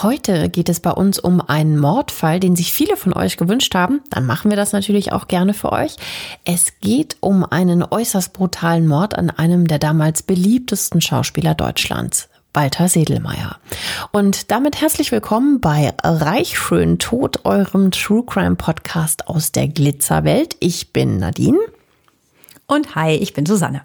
[0.00, 4.00] Heute geht es bei uns um einen Mordfall, den sich viele von euch gewünscht haben.
[4.10, 5.96] Dann machen wir das natürlich auch gerne für euch.
[6.44, 12.28] Es geht um einen äußerst brutalen Mord an einem der damals beliebtesten Schauspieler Deutschlands.
[12.54, 13.58] Walter Sedelmeier.
[14.10, 20.56] Und damit herzlich willkommen bei Reich schön tot, eurem True Crime Podcast aus der Glitzerwelt.
[20.60, 21.58] Ich bin Nadine.
[22.66, 23.82] Und hi, ich bin Susanne.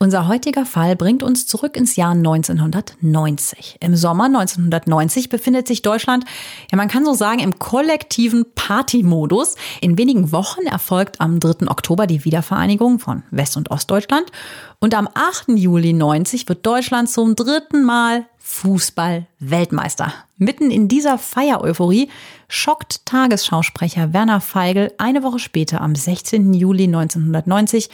[0.00, 3.78] Unser heutiger Fall bringt uns zurück ins Jahr 1990.
[3.80, 6.24] Im Sommer 1990 befindet sich Deutschland,
[6.70, 9.56] ja man kann so sagen, im kollektiven Partymodus.
[9.80, 11.66] In wenigen Wochen erfolgt am 3.
[11.66, 14.30] Oktober die Wiedervereinigung von West- und Ostdeutschland.
[14.78, 15.48] Und am 8.
[15.56, 20.14] Juli 90 wird Deutschland zum dritten Mal Fußball-Weltmeister.
[20.36, 22.08] Mitten in dieser Feiereuphorie
[22.46, 26.54] schockt Tagesschausprecher Werner Feigl eine Woche später am 16.
[26.54, 27.90] Juli 1990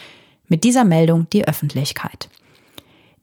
[0.48, 2.28] mit dieser Meldung die Öffentlichkeit.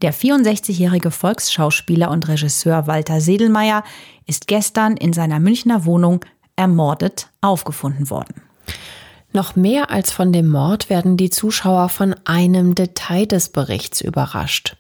[0.02, 3.83] Der 64-jährige Volksschauspieler und Regisseur Walter Sedelmeier
[4.25, 8.42] ist gestern in seiner Münchner Wohnung ermordet aufgefunden worden.
[9.33, 14.75] Noch mehr als von dem Mord werden die Zuschauer von einem Detail des Berichts überrascht.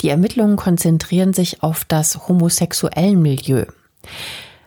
[0.00, 3.66] Die Ermittlungen konzentrieren sich auf das homosexuellen Milieu.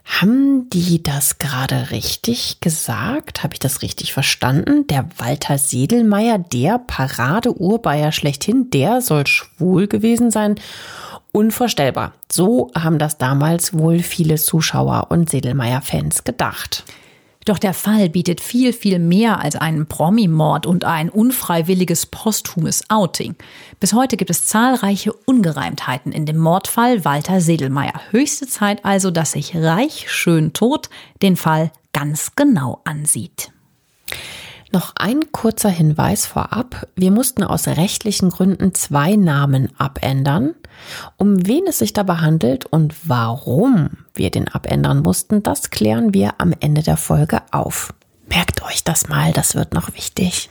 [0.03, 3.43] Haben die das gerade richtig gesagt?
[3.43, 4.87] Habe ich das richtig verstanden?
[4.87, 10.55] Der Walter Sedelmeier, der Parade-Urbayer schlechthin, der soll schwul gewesen sein?
[11.31, 12.13] Unvorstellbar.
[12.31, 16.83] So haben das damals wohl viele Zuschauer und Sedelmeier-Fans gedacht.
[17.45, 23.35] Doch der Fall bietet viel, viel mehr als einen Promi-Mord und ein unfreiwilliges posthumes Outing.
[23.79, 27.99] Bis heute gibt es zahlreiche Ungereimtheiten in dem Mordfall Walter Sedelmeier.
[28.11, 30.89] Höchste Zeit also, dass sich Reich schön tot
[31.21, 33.51] den Fall ganz genau ansieht.
[34.73, 36.87] Noch ein kurzer Hinweis vorab.
[36.95, 40.55] Wir mussten aus rechtlichen Gründen zwei Namen abändern.
[41.17, 46.35] Um wen es sich dabei handelt und warum wir den abändern mussten, das klären wir
[46.37, 47.93] am Ende der Folge auf.
[48.27, 50.49] Merkt euch das mal, das wird noch wichtig.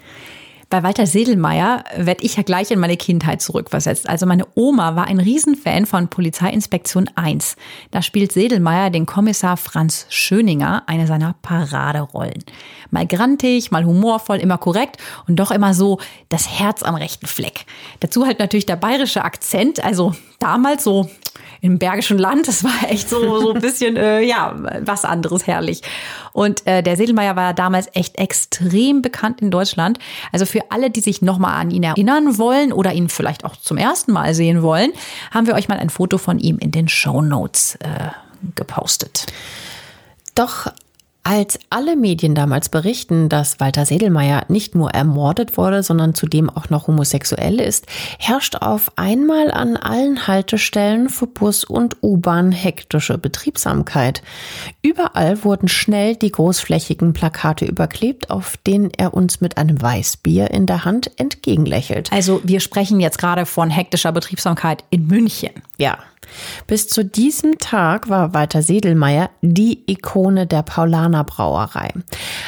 [0.71, 4.09] Bei Walter Sedelmeier werde ich ja gleich in meine Kindheit zurückversetzt.
[4.09, 7.57] Also meine Oma war ein Riesenfan von Polizeiinspektion 1.
[7.91, 12.45] Da spielt Sedelmeier den Kommissar Franz Schöninger, eine seiner Paraderollen.
[12.93, 15.99] Mal grantig, mal humorvoll, immer korrekt und doch immer so
[16.29, 17.67] das Herz am rechten Fleck.
[17.99, 21.11] Dazu halt natürlich der bayerische Akzent, also damals so
[21.61, 22.49] im Bergischen Land.
[22.49, 25.83] Das war echt so, so ein bisschen, äh, ja, was anderes herrlich.
[26.33, 29.99] Und äh, der Sedelmeier war damals echt extrem bekannt in Deutschland.
[30.33, 33.77] Also für alle, die sich nochmal an ihn erinnern wollen oder ihn vielleicht auch zum
[33.77, 34.93] ersten Mal sehen wollen,
[35.31, 38.11] haben wir euch mal ein Foto von ihm in den Show Notes äh,
[38.55, 39.27] gepostet.
[40.35, 40.69] Doch
[41.23, 46.71] als alle Medien damals berichten, dass Walter Sedelmeier nicht nur ermordet wurde, sondern zudem auch
[46.71, 47.87] noch homosexuell ist,
[48.19, 54.23] herrscht auf einmal an allen Haltestellen für Bus und U-Bahn hektische Betriebsamkeit.
[54.83, 60.67] Überall wurden schnell die großflächigen Plakate überklebt, auf denen er uns mit einem Weißbier in
[60.67, 62.13] der Hand entgegenlächelt.
[62.13, 65.53] Also wir sprechen jetzt gerade von hektischer Betriebsamkeit in München.
[65.77, 65.99] Ja,
[66.67, 71.91] bis zu diesem Tag war Walter Sedelmeier die Ikone der Paulaner Brauerei.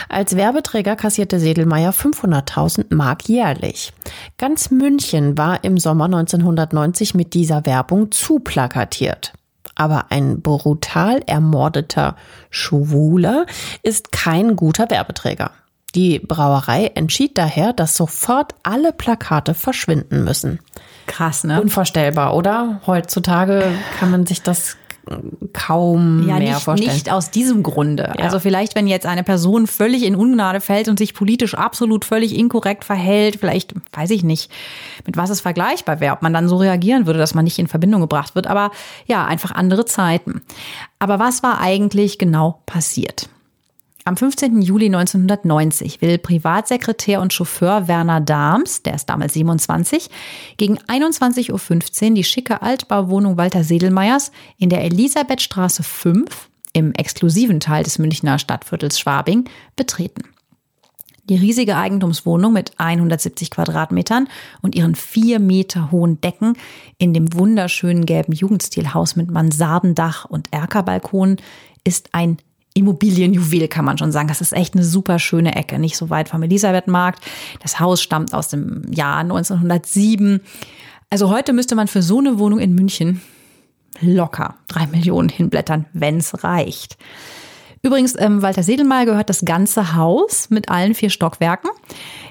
[0.09, 3.93] Als Werbeträger kassierte Sedelmeier 500.000 Mark jährlich.
[4.39, 9.33] Ganz München war im Sommer 1990 mit dieser Werbung zuplakatiert.
[9.75, 12.17] Aber ein brutal ermordeter
[12.51, 13.47] Schwuler
[13.83, 15.51] ist kein guter Werbeträger.
[15.95, 20.59] Die Brauerei entschied daher, dass sofort alle Plakate verschwinden müssen.
[21.07, 21.61] Krass, ne?
[21.61, 22.81] Unvorstellbar, oder?
[22.87, 23.65] Heutzutage
[23.99, 24.77] kann man sich das
[25.53, 26.93] kaum ja, mehr nicht, vorstellen.
[26.93, 28.13] Nicht aus diesem Grunde.
[28.17, 28.25] Ja.
[28.25, 32.37] Also vielleicht, wenn jetzt eine Person völlig in Ungnade fällt und sich politisch absolut völlig
[32.37, 34.51] inkorrekt verhält, vielleicht weiß ich nicht,
[35.05, 37.67] mit was es vergleichbar wäre, ob man dann so reagieren würde, dass man nicht in
[37.67, 38.47] Verbindung gebracht wird.
[38.47, 38.71] Aber
[39.07, 40.43] ja, einfach andere Zeiten.
[40.99, 43.29] Aber was war eigentlich genau passiert?
[44.05, 44.63] Am 15.
[44.63, 50.11] Juli 1990 will Privatsekretär und Chauffeur Werner Dahms, der ist damals 27,
[50.57, 57.85] gegen 21.15 Uhr die schicke Altbauwohnung Walter Sedelmeyers in der Elisabethstraße 5 im exklusiven Teil
[57.85, 60.23] des Münchner Stadtviertels Schwabing betreten.
[61.29, 64.29] Die riesige Eigentumswohnung mit 170 Quadratmetern
[64.63, 66.55] und ihren vier Meter hohen Decken
[66.99, 71.37] in dem wunderschönen gelben Jugendstilhaus mit Mansardendach und Erkerbalkon
[71.85, 72.39] ist ein
[72.75, 74.29] Immobilienjuwel, kann man schon sagen.
[74.29, 77.23] Das ist echt eine super schöne Ecke, nicht so weit vom Elisabethmarkt.
[77.61, 80.41] Das Haus stammt aus dem Jahr 1907.
[81.11, 83.21] Also heute müsste man für so eine Wohnung in München
[84.01, 86.97] locker drei Millionen hinblättern, wenn's reicht.
[87.83, 91.71] Übrigens, ähm, Walter Sedelmeier gehört das ganze Haus mit allen vier Stockwerken.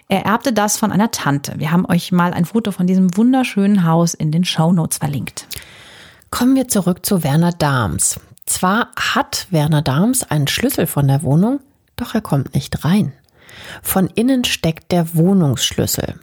[0.07, 1.53] Er erbte das von einer Tante.
[1.57, 5.47] Wir haben euch mal ein Foto von diesem wunderschönen Haus in den Shownotes verlinkt.
[6.29, 8.19] Kommen wir zurück zu Werner Dahms.
[8.51, 11.61] Zwar hat Werner Dahms einen Schlüssel von der Wohnung,
[11.95, 13.13] doch er kommt nicht rein.
[13.81, 16.19] Von innen steckt der Wohnungsschlüssel.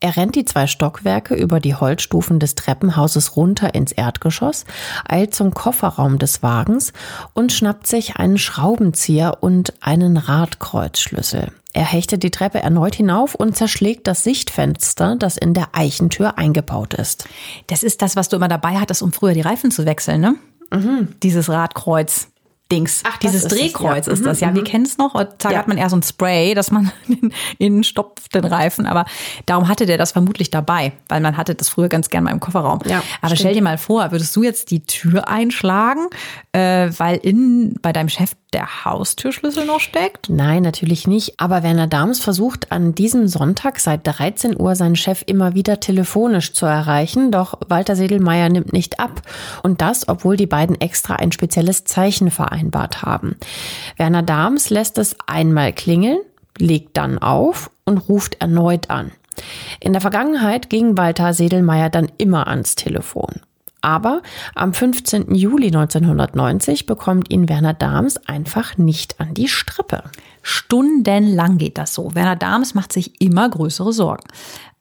[0.00, 4.66] Er rennt die zwei Stockwerke über die Holzstufen des Treppenhauses runter ins Erdgeschoss,
[5.08, 6.92] eilt zum Kofferraum des Wagens
[7.32, 11.52] und schnappt sich einen Schraubenzieher und einen Radkreuzschlüssel.
[11.72, 16.92] Er hechtet die Treppe erneut hinauf und zerschlägt das Sichtfenster, das in der Eichentür eingebaut
[16.92, 17.26] ist.
[17.66, 20.34] Das ist das, was du immer dabei hattest, um früher die Reifen zu wechseln, ne?
[20.70, 21.08] Mhm.
[21.22, 22.28] Dieses Radkreuz.
[22.72, 23.02] Dings.
[23.06, 24.12] Ach, dieses Drehkreuz ist, ja.
[24.14, 24.40] ist das.
[24.40, 24.56] Ja, mhm.
[24.56, 25.14] wir kennen es noch.
[25.14, 25.60] Heutzutage ja.
[25.60, 26.90] hat man eher so ein Spray, dass man
[27.58, 28.86] innen stopft den Reifen.
[28.86, 29.04] Aber
[29.46, 32.40] darum hatte der das vermutlich dabei, weil man hatte das früher ganz gern mal im
[32.40, 32.80] Kofferraum.
[32.86, 33.38] Ja, aber stimmt.
[33.38, 36.08] stell dir mal vor, würdest du jetzt die Tür einschlagen,
[36.50, 40.30] äh, weil innen bei deinem Chef der Haustürschlüssel noch steckt?
[40.30, 41.34] Nein, natürlich nicht.
[41.36, 46.54] Aber Werner Dahms versucht an diesem Sonntag seit 13 Uhr seinen Chef immer wieder telefonisch
[46.54, 47.30] zu erreichen.
[47.30, 49.20] Doch Walter Sedelmeier nimmt nicht ab.
[49.62, 53.36] Und das, obwohl die beiden extra ein spezielles Zeichen vereinbart haben.
[53.98, 56.20] Werner Dahms lässt es einmal klingeln,
[56.56, 59.12] legt dann auf und ruft erneut an.
[59.80, 63.42] In der Vergangenheit ging Walter Sedelmeier dann immer ans Telefon.
[63.80, 64.22] Aber
[64.54, 65.34] am 15.
[65.34, 70.02] Juli 1990 bekommt ihn Werner Dahms einfach nicht an die Strippe.
[70.42, 72.14] Stundenlang geht das so.
[72.14, 74.24] Werner Dahms macht sich immer größere Sorgen.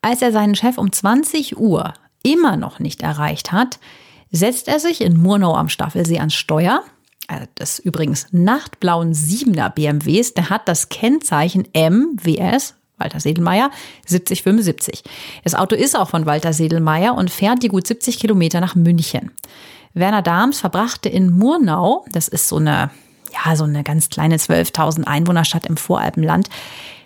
[0.01, 1.93] Als er seinen Chef um 20 Uhr
[2.23, 3.79] immer noch nicht erreicht hat,
[4.31, 6.83] setzt er sich in Murnau am Staffelsee ans Steuer.
[7.27, 13.71] Äh, das übrigens nachtblauen 7er BMWs, der hat das Kennzeichen MWS Walter Sedelmeier,
[14.05, 15.03] 7075.
[15.43, 19.31] Das Auto ist auch von Walter Sedelmeier und fährt die gut 70 Kilometer nach München.
[19.93, 22.89] Werner Dahms verbrachte in Murnau, das ist so eine,
[23.33, 26.49] ja, so eine ganz kleine 12.000 Einwohnerstadt im Voralpenland,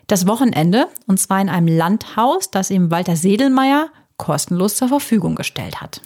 [0.08, 5.82] das Wochenende und zwar in einem Landhaus, das ihm Walter Sedelmeier kostenlos zur Verfügung gestellt
[5.82, 6.02] hat.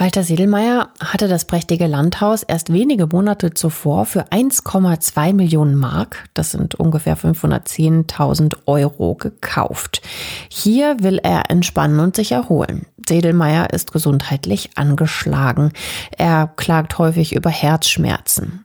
[0.00, 6.52] Walter Sedelmeier hatte das prächtige Landhaus erst wenige Monate zuvor für 1,2 Millionen Mark, das
[6.52, 10.00] sind ungefähr 510.000 Euro, gekauft.
[10.48, 12.86] Hier will er entspannen und sich erholen.
[13.06, 15.70] Sedelmeier ist gesundheitlich angeschlagen.
[16.16, 18.64] Er klagt häufig über Herzschmerzen.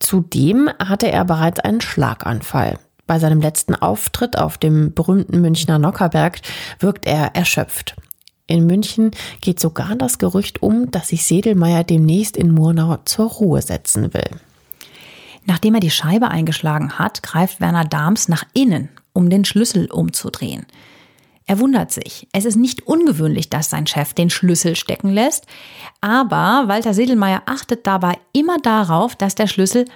[0.00, 2.80] Zudem hatte er bereits einen Schlaganfall.
[3.06, 6.40] Bei seinem letzten Auftritt auf dem berühmten Münchner Nockerberg
[6.80, 7.94] wirkt er erschöpft.
[8.52, 13.62] In München geht sogar das Gerücht um, dass sich Sedelmeier demnächst in Murnau zur Ruhe
[13.62, 14.28] setzen will.
[15.46, 20.66] Nachdem er die Scheibe eingeschlagen hat, greift Werner Dahms nach innen, um den Schlüssel umzudrehen.
[21.46, 22.28] Er wundert sich.
[22.34, 25.46] Es ist nicht ungewöhnlich, dass sein Chef den Schlüssel stecken lässt,
[26.02, 29.86] aber Walter Sedelmeier achtet dabei immer darauf, dass der Schlüssel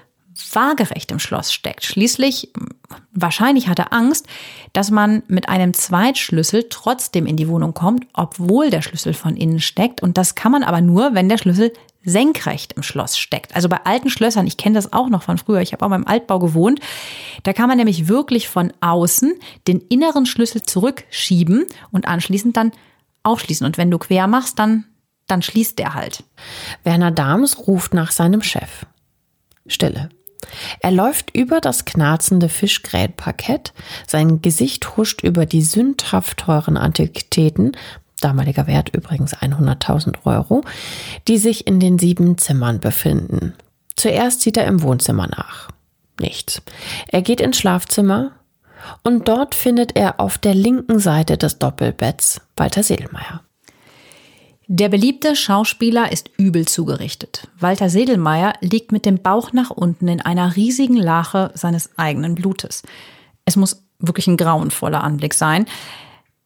[0.53, 1.85] waagerecht im Schloss steckt.
[1.85, 2.53] Schließlich,
[3.13, 4.27] wahrscheinlich hat er Angst,
[4.73, 9.61] dass man mit einem Zweitschlüssel trotzdem in die Wohnung kommt, obwohl der Schlüssel von innen
[9.61, 10.03] steckt.
[10.03, 11.73] Und das kann man aber nur, wenn der Schlüssel
[12.05, 13.55] senkrecht im Schloss steckt.
[13.57, 16.07] Also bei alten Schlössern, ich kenne das auch noch von früher, ich habe auch beim
[16.07, 16.81] Altbau gewohnt,
[17.43, 19.35] da kann man nämlich wirklich von außen
[19.67, 22.71] den inneren Schlüssel zurückschieben und anschließend dann
[23.25, 23.67] aufschließen.
[23.67, 24.85] Und wenn du quer machst, dann,
[25.27, 26.23] dann schließt der halt.
[26.85, 28.87] Werner Dahms ruft nach seinem Chef.
[29.67, 30.11] Stille.
[30.81, 33.73] Er läuft über das knarzende Fischgrätparkett,
[34.07, 37.73] sein Gesicht huscht über die sündhaft teuren Antiquitäten,
[38.21, 40.63] damaliger Wert übrigens 100.000 Euro,
[41.29, 43.55] die sich in den sieben Zimmern befinden.
[43.95, 45.71] Zuerst sieht er im Wohnzimmer nach.
[46.21, 46.63] Nichts.
[47.09, 48.33] Er geht ins Schlafzimmer
[49.03, 53.43] und dort findet er auf der linken Seite des Doppelbetts Walter Sedelmeier.
[54.69, 57.47] Der beliebte Schauspieler ist übel zugerichtet.
[57.61, 62.83] Walter Sedelmeier liegt mit dem Bauch nach unten in einer riesigen Lache seines eigenen Blutes.
[63.45, 65.67] Es muss wirklich ein grauenvoller Anblick sein.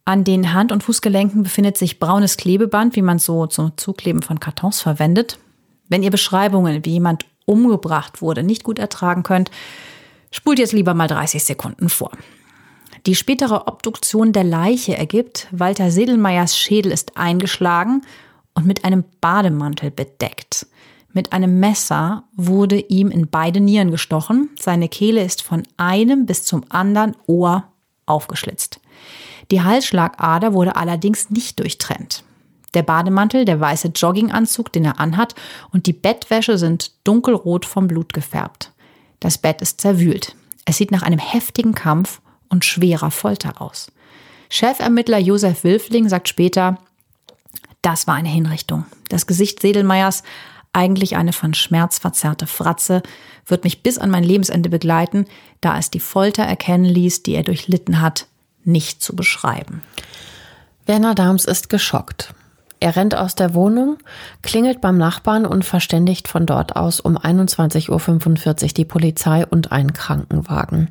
[0.04, 4.38] An den Hand- und Fußgelenken befindet sich braunes Klebeband, wie man so zum Zukleben von
[4.38, 5.38] Kartons verwendet.
[5.88, 9.50] Wenn ihr Beschreibungen, wie jemand umgebracht wurde, nicht gut ertragen könnt,
[10.30, 12.12] Spult jetzt lieber mal 30 Sekunden vor.
[13.06, 18.02] Die spätere Obduktion der Leiche ergibt, Walter Sedelmeyers Schädel ist eingeschlagen
[18.54, 20.66] und mit einem Bademantel bedeckt.
[21.12, 24.50] Mit einem Messer wurde ihm in beide Nieren gestochen.
[24.60, 27.64] Seine Kehle ist von einem bis zum anderen Ohr
[28.06, 28.80] aufgeschlitzt.
[29.50, 32.22] Die Halsschlagader wurde allerdings nicht durchtrennt.
[32.74, 35.34] Der Bademantel, der weiße Jogginganzug, den er anhat,
[35.72, 38.72] und die Bettwäsche sind dunkelrot vom Blut gefärbt.
[39.18, 40.36] Das Bett ist zerwühlt.
[40.64, 43.90] Es sieht nach einem heftigen Kampf und schwerer Folter aus.
[44.50, 46.78] Chefermittler Josef Wilfling sagt später,
[47.82, 48.84] das war eine Hinrichtung.
[49.08, 50.22] Das Gesicht Sedelmeiers,
[50.72, 53.02] eigentlich eine von Schmerz verzerrte Fratze,
[53.46, 55.26] wird mich bis an mein Lebensende begleiten,
[55.60, 58.26] da es die Folter erkennen ließ, die er durchlitten hat,
[58.64, 59.82] nicht zu beschreiben.
[60.86, 62.34] Werner Dahms ist geschockt.
[62.80, 63.98] Er rennt aus der Wohnung,
[64.42, 69.92] klingelt beim Nachbarn und verständigt von dort aus um 21.45 Uhr die Polizei und einen
[69.92, 70.88] Krankenwagen.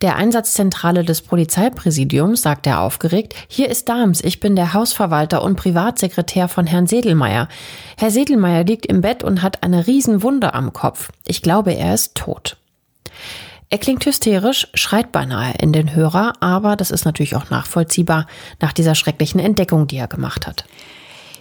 [0.00, 5.56] Der Einsatzzentrale des Polizeipräsidiums sagt er aufgeregt, hier ist Dahms, ich bin der Hausverwalter und
[5.56, 7.48] Privatsekretär von Herrn Sedelmeier.
[7.96, 11.10] Herr Sedelmeier liegt im Bett und hat eine Riesenwunde am Kopf.
[11.26, 12.58] Ich glaube, er ist tot.
[13.70, 18.28] Er klingt hysterisch, schreit beinahe in den Hörer, aber das ist natürlich auch nachvollziehbar
[18.60, 20.64] nach dieser schrecklichen Entdeckung, die er gemacht hat.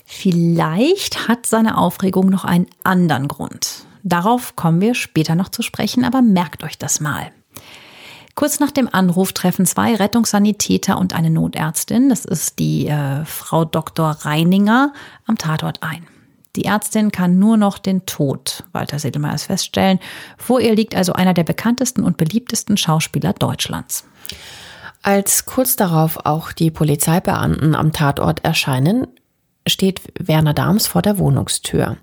[0.04, 3.86] Vielleicht hat seine Aufregung noch einen anderen Grund.
[4.02, 7.32] Darauf kommen wir später noch zu sprechen, aber merkt euch das mal.
[8.38, 13.66] Kurz nach dem Anruf treffen zwei Rettungssanitäter und eine Notärztin, das ist die äh, Frau
[13.66, 14.12] Dr.
[14.12, 14.94] Reininger,
[15.26, 16.06] am Tatort ein.
[16.56, 19.98] Die Ärztin kann nur noch den Tod Walter Sedelmeyers feststellen.
[20.38, 24.06] Vor ihr liegt also einer der bekanntesten und beliebtesten Schauspieler Deutschlands.
[25.02, 29.08] Als kurz darauf auch die Polizeibeamten am Tatort erscheinen,
[29.66, 31.98] steht Werner Dahms vor der Wohnungstür.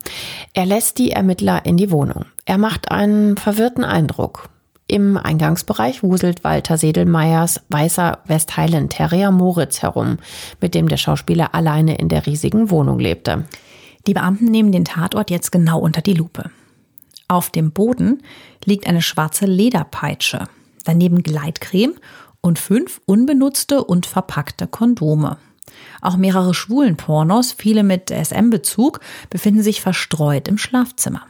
[0.53, 2.25] Er lässt die Ermittler in die Wohnung.
[2.45, 4.49] Er macht einen verwirrten Eindruck.
[4.95, 10.19] Im Eingangsbereich wuselt Walter Sedelmeyers weißer West Highland Terrier Moritz herum,
[10.61, 13.45] mit dem der Schauspieler alleine in der riesigen Wohnung lebte.
[14.07, 16.49] Die Beamten nehmen den Tatort jetzt genau unter die Lupe.
[17.27, 18.23] Auf dem Boden
[18.65, 20.47] liegt eine schwarze Lederpeitsche,
[20.85, 21.95] daneben Gleitcreme
[22.41, 25.39] und fünf unbenutzte und verpackte Kondome.
[26.03, 31.23] Auch mehrere schwulen Pornos, viele mit SM-Bezug, befinden sich verstreut im Schlafzimmer.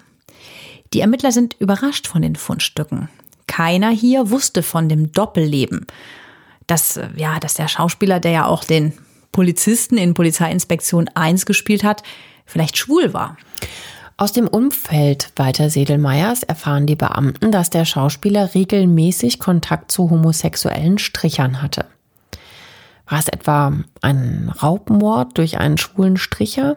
[0.93, 3.09] Die Ermittler sind überrascht von den Fundstücken.
[3.47, 5.87] Keiner hier wusste von dem Doppelleben.
[6.67, 8.93] Dass, äh, ja, dass der Schauspieler, der ja auch den
[9.33, 12.03] Polizisten in Polizeiinspektion 1 gespielt hat,
[12.47, 13.37] vielleicht schwul war.
[14.17, 20.99] Aus dem Umfeld Walter Sedelmeyers erfahren die Beamten, dass der Schauspieler regelmäßig Kontakt zu homosexuellen
[20.99, 21.87] Strichern hatte.
[23.07, 23.73] War es etwa
[24.03, 26.77] ein Raubmord durch einen schwulen Stricher?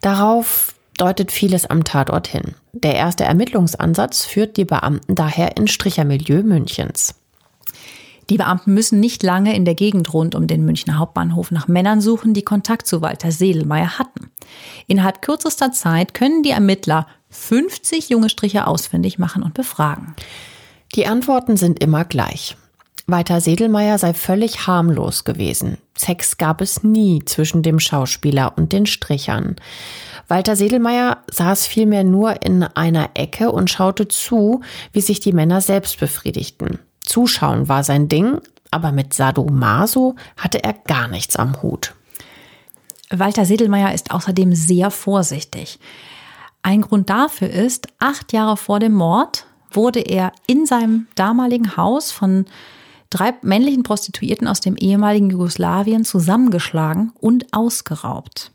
[0.00, 2.54] Darauf deutet vieles am Tatort hin.
[2.72, 7.14] Der erste Ermittlungsansatz führt die Beamten daher ins Strichermilieu Münchens.
[8.30, 12.02] Die Beamten müssen nicht lange in der Gegend rund um den Münchner Hauptbahnhof nach Männern
[12.02, 14.30] suchen, die Kontakt zu Walter Sedelmeier hatten.
[14.86, 20.14] Innerhalb kürzester Zeit können die Ermittler 50 junge Stricher ausfindig machen und befragen.
[20.94, 22.56] Die Antworten sind immer gleich.
[23.10, 25.78] Walter Sedelmeier sei völlig harmlos gewesen.
[25.96, 29.56] Sex gab es nie zwischen dem Schauspieler und den Strichern.
[30.28, 34.60] Walter Sedelmeier saß vielmehr nur in einer Ecke und schaute zu,
[34.92, 36.80] wie sich die Männer selbst befriedigten.
[37.00, 41.94] Zuschauen war sein Ding, aber mit Sadomaso hatte er gar nichts am Hut.
[43.08, 45.78] Walter Sedelmeier ist außerdem sehr vorsichtig.
[46.60, 52.12] Ein Grund dafür ist, acht Jahre vor dem Mord wurde er in seinem damaligen Haus
[52.12, 52.44] von
[53.10, 58.52] drei männlichen Prostituierten aus dem ehemaligen Jugoslawien zusammengeschlagen und ausgeraubt.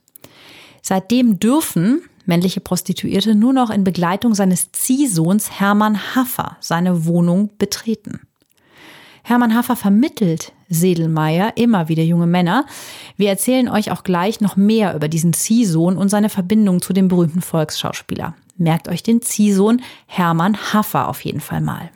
[0.81, 8.21] Seitdem dürfen männliche Prostituierte nur noch in Begleitung seines Ziehsohns Hermann Haffer seine Wohnung betreten.
[9.23, 12.65] Hermann Haffer vermittelt Sedelmeier immer wieder junge Männer.
[13.15, 17.07] Wir erzählen euch auch gleich noch mehr über diesen Ziehsohn und seine Verbindung zu dem
[17.07, 18.35] berühmten Volksschauspieler.
[18.57, 21.89] Merkt euch den Ziehsohn Hermann Haffer auf jeden Fall mal.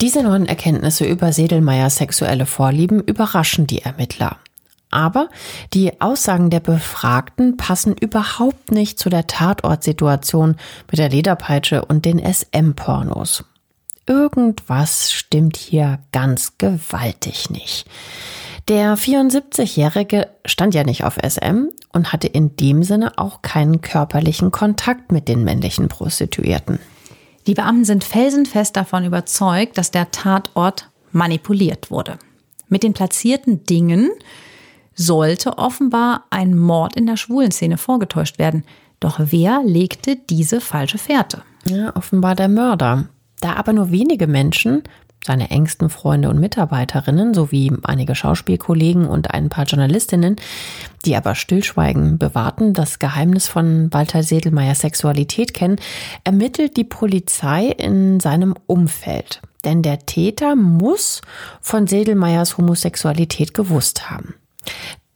[0.00, 4.38] Diese neuen Erkenntnisse über Sedelmeiers sexuelle Vorlieben überraschen die Ermittler.
[4.90, 5.28] Aber
[5.74, 10.56] die Aussagen der Befragten passen überhaupt nicht zu der Tatortsituation
[10.90, 13.44] mit der Lederpeitsche und den SM-Pornos.
[14.06, 17.86] Irgendwas stimmt hier ganz gewaltig nicht.
[18.68, 24.50] Der 74-Jährige stand ja nicht auf SM und hatte in dem Sinne auch keinen körperlichen
[24.50, 26.78] Kontakt mit den männlichen Prostituierten.
[27.46, 32.18] Die Beamten sind felsenfest davon überzeugt, dass der Tatort manipuliert wurde.
[32.68, 34.10] Mit den platzierten Dingen
[34.94, 38.64] sollte offenbar ein Mord in der schwulen Szene vorgetäuscht werden.
[39.00, 41.42] Doch wer legte diese falsche Fährte?
[41.66, 43.08] Ja, offenbar der Mörder.
[43.40, 44.82] Da aber nur wenige Menschen,
[45.24, 50.36] seine engsten Freunde und Mitarbeiterinnen sowie einige Schauspielkollegen und ein paar Journalistinnen,
[51.04, 55.76] die aber Stillschweigen bewahrten, das Geheimnis von Walter Sedelmeyers Sexualität kennen,
[56.24, 59.42] ermittelt die Polizei in seinem Umfeld.
[59.64, 61.20] Denn der Täter muss
[61.60, 64.34] von Sedelmeyers Homosexualität gewusst haben.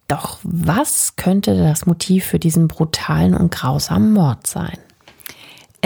[0.06, 4.78] Doch was könnte das Motiv für diesen brutalen und grausamen Mord sein?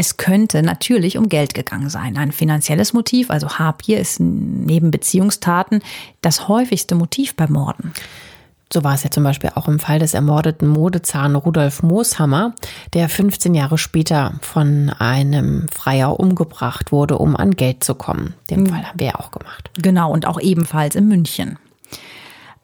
[0.01, 2.17] Es könnte natürlich um Geld gegangen sein.
[2.19, 5.83] Ein finanzielles Motiv, also Habgier, ist neben Beziehungstaten
[6.21, 7.93] das häufigste Motiv bei Morden.
[8.73, 12.55] So war es ja zum Beispiel auch im Fall des ermordeten Modezahn Rudolf Mooshammer,
[12.95, 18.35] der 15 Jahre später von einem Freier umgebracht wurde, um an Geld zu kommen.
[18.51, 18.67] Den mhm.
[18.69, 19.69] Fall haben wir ja auch gemacht.
[19.79, 21.59] Genau, und auch ebenfalls in München.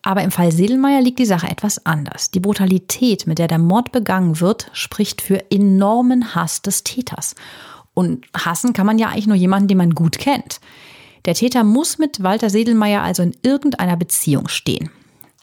[0.07, 2.31] Aber im Fall Sedelmeier liegt die Sache etwas anders.
[2.31, 7.35] Die Brutalität, mit der der Mord begangen wird, spricht für enormen Hass des Täters.
[7.95, 10.61] Und hassen kann man ja eigentlich nur jemanden, den man gut kennt.
[11.25, 14.91] Der Täter muss mit Walter Sedelmeier also in irgendeiner Beziehung stehen.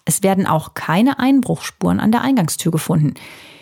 [0.06, 3.16] Es werden auch keine Einbruchsspuren an der Eingangstür gefunden.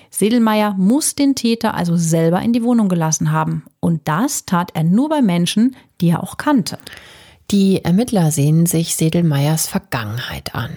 [0.10, 3.64] Sedelmeier muss den Täter also selber in die Wohnung gelassen haben.
[3.80, 6.78] Und das tat er nur bei Menschen, die er auch kannte.
[7.52, 10.70] Die Ermittler sehen sich Sedelmeyers Vergangenheit an.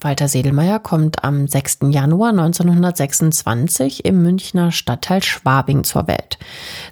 [0.00, 1.78] Walter Sedelmeier kommt am 6.
[1.90, 6.38] Januar 1926 im Münchner Stadtteil Schwabing zur Welt.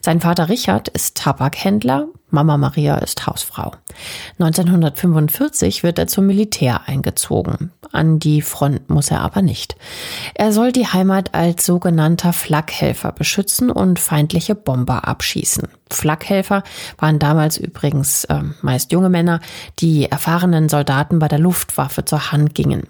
[0.02, 3.72] Sein Vater Richard ist Tabakhändler, Mama Maria ist Hausfrau.
[4.38, 7.70] 1945 wird er zum Militär eingezogen.
[7.92, 9.76] An die Front muss er aber nicht.
[10.34, 15.68] Er soll die Heimat als sogenannter Flakhelfer beschützen und feindliche Bomber abschießen.
[15.90, 16.64] Flakhelfer
[16.98, 19.40] waren damals übrigens äh, meist junge Männer,
[19.78, 22.88] die erfahrenen Soldaten bei der Luftwaffe zur Hand gingen.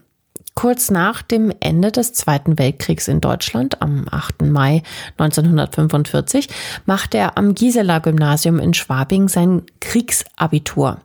[0.55, 4.43] Kurz nach dem Ende des Zweiten Weltkriegs in Deutschland am 8.
[4.43, 4.85] Mai
[5.19, 6.49] 1945
[6.87, 11.01] machte er am Gisela Gymnasium in Schwabing sein Kriegsabitur.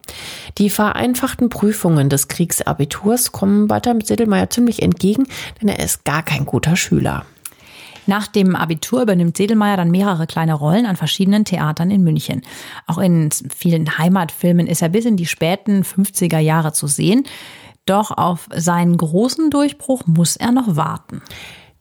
[0.59, 5.25] Die vereinfachten Prüfungen des Kriegsabiturs kommen Walter Sedelmeier ziemlich entgegen,
[5.59, 7.25] denn er ist gar kein guter Schüler.
[8.05, 12.43] Nach dem Abitur übernimmt Sedelmeier dann mehrere kleine Rollen an verschiedenen Theatern in München.
[12.87, 17.23] Auch in vielen Heimatfilmen ist er bis in die späten 50er Jahre zu sehen.
[17.89, 21.23] Doch auf seinen großen Durchbruch muss er noch warten.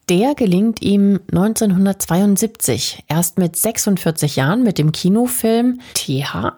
[0.09, 6.55] Der gelingt ihm 1972, erst mit 46 Jahren mit dem Kinofilm TH.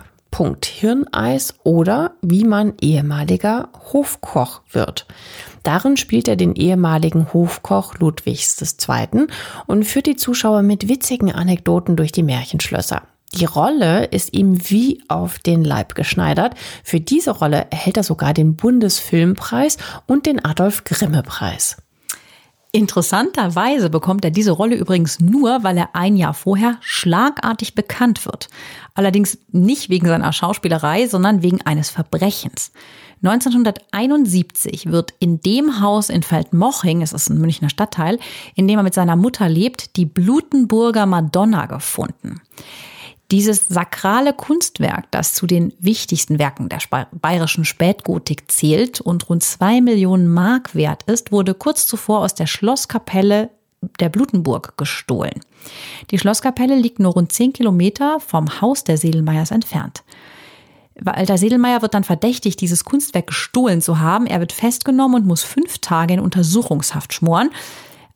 [0.64, 5.06] Hirneis oder wie man ehemaliger Hofkoch wird.
[5.64, 9.26] Darin spielt er den ehemaligen Hofkoch Ludwigs II.
[9.66, 13.02] und führt die Zuschauer mit witzigen Anekdoten durch die Märchenschlösser.
[13.34, 16.54] Die Rolle ist ihm wie auf den Leib geschneidert.
[16.82, 21.76] Für diese Rolle erhält er sogar den Bundesfilmpreis und den Adolf Grimme Preis.
[22.72, 28.48] Interessanterweise bekommt er diese Rolle übrigens nur, weil er ein Jahr vorher schlagartig bekannt wird.
[28.94, 32.70] Allerdings nicht wegen seiner Schauspielerei, sondern wegen eines Verbrechens.
[33.22, 38.18] 1971 wird in dem Haus in Feldmoching, es ist ein Münchner Stadtteil,
[38.54, 42.40] in dem er mit seiner Mutter lebt, die Blutenburger Madonna gefunden.
[43.30, 46.80] Dieses sakrale Kunstwerk, das zu den wichtigsten Werken der
[47.12, 52.46] bayerischen Spätgotik zählt und rund zwei Millionen Mark wert ist, wurde kurz zuvor aus der
[52.46, 53.50] Schlosskapelle
[54.00, 55.40] der Blutenburg gestohlen.
[56.10, 60.02] Die Schlosskapelle liegt nur rund zehn Kilometer vom Haus der Sedelmeiers entfernt.
[61.00, 64.26] Walter Sedelmeier wird dann verdächtigt, dieses Kunstwerk gestohlen zu haben.
[64.26, 67.50] Er wird festgenommen und muss fünf Tage in Untersuchungshaft schmoren.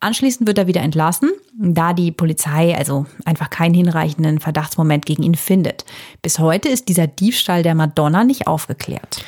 [0.05, 5.33] Anschließend wird er wieder entlassen, da die Polizei also einfach keinen hinreichenden Verdachtsmoment gegen ihn
[5.33, 5.83] findet.
[6.21, 9.25] Bis heute ist dieser Diebstahl der Madonna nicht aufgeklärt.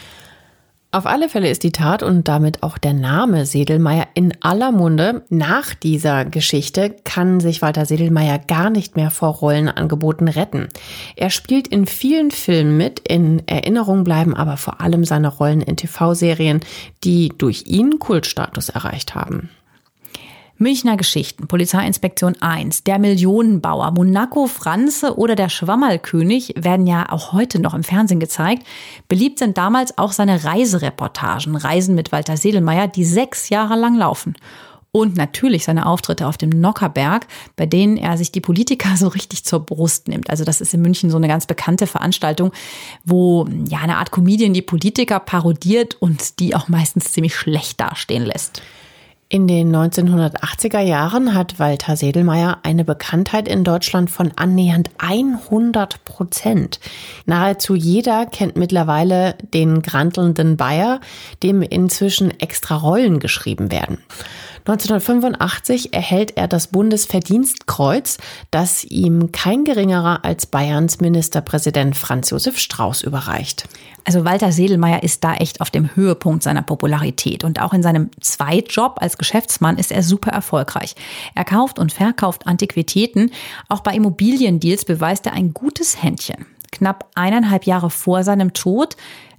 [0.92, 5.26] Auf alle Fälle ist die Tat und damit auch der Name Sedelmeier in aller Munde.
[5.30, 10.68] Nach dieser Geschichte kann sich Walter Sedelmeier gar nicht mehr vor Rollenangeboten retten.
[11.16, 15.76] Er spielt in vielen Filmen mit, in Erinnerung bleiben aber vor allem seine Rollen in
[15.76, 16.60] TV-Serien,
[17.04, 19.50] die durch ihn Kultstatus erreicht haben.
[20.60, 27.60] Münchner Geschichten, Polizeiinspektion 1, der Millionenbauer, Monaco Franze oder der Schwammerlkönig werden ja auch heute
[27.60, 28.64] noch im Fernsehen gezeigt.
[29.08, 34.36] Beliebt sind damals auch seine Reisereportagen, Reisen mit Walter Sedelmeier, die sechs Jahre lang laufen.
[34.92, 39.46] Und natürlich seine Auftritte auf dem Nockerberg, bei denen er sich die Politiker so richtig
[39.46, 40.32] zur Brust nimmt.
[40.32, 42.52] Also das ist in München so eine ganz bekannte Veranstaltung,
[43.06, 48.26] wo ja eine Art Comedian die Politiker parodiert und die auch meistens ziemlich schlecht dastehen
[48.26, 48.64] lässt.
[49.30, 56.80] In den 1980er Jahren hat Walter Sedelmeier eine Bekanntheit in Deutschland von annähernd 100 Prozent.
[57.26, 61.02] Nahezu jeder kennt mittlerweile den grantelnden Bayer,
[61.44, 63.98] dem inzwischen extra Rollen geschrieben werden.
[64.68, 68.18] 1985 erhält er das Bundesverdienstkreuz,
[68.52, 73.70] das ihm kein geringerer als Bayerns Ministerpräsident Franz Josef Strauß überreicht.
[74.04, 78.10] Also Walter Sedelmeier ist da echt auf dem Höhepunkt seiner Popularität und auch in seinem
[78.20, 80.96] Zweitjob als Geschäftsmann ist er super erfolgreich.
[81.34, 83.32] Er kauft und verkauft Antiquitäten.
[83.70, 86.46] Auch bei Immobiliendeals beweist er ein gutes Händchen.
[86.74, 88.98] Knapp eineinhalb Jahre vor seinem Tod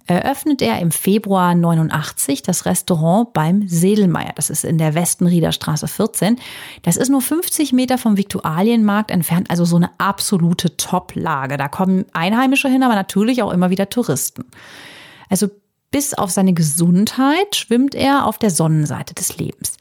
[0.09, 4.33] eröffnet er im Februar 89 das Restaurant beim Sedelmeier.
[4.35, 6.39] Das ist in der Westenrieder Straße 14.
[6.83, 11.57] Das ist nur 50 Meter vom Viktualienmarkt entfernt, also so eine absolute Top-Lage.
[11.57, 14.45] Da kommen Einheimische hin, aber natürlich auch immer wieder Touristen.
[15.29, 15.49] Also
[15.91, 19.77] bis auf seine Gesundheit schwimmt er auf der Sonnenseite des Lebens.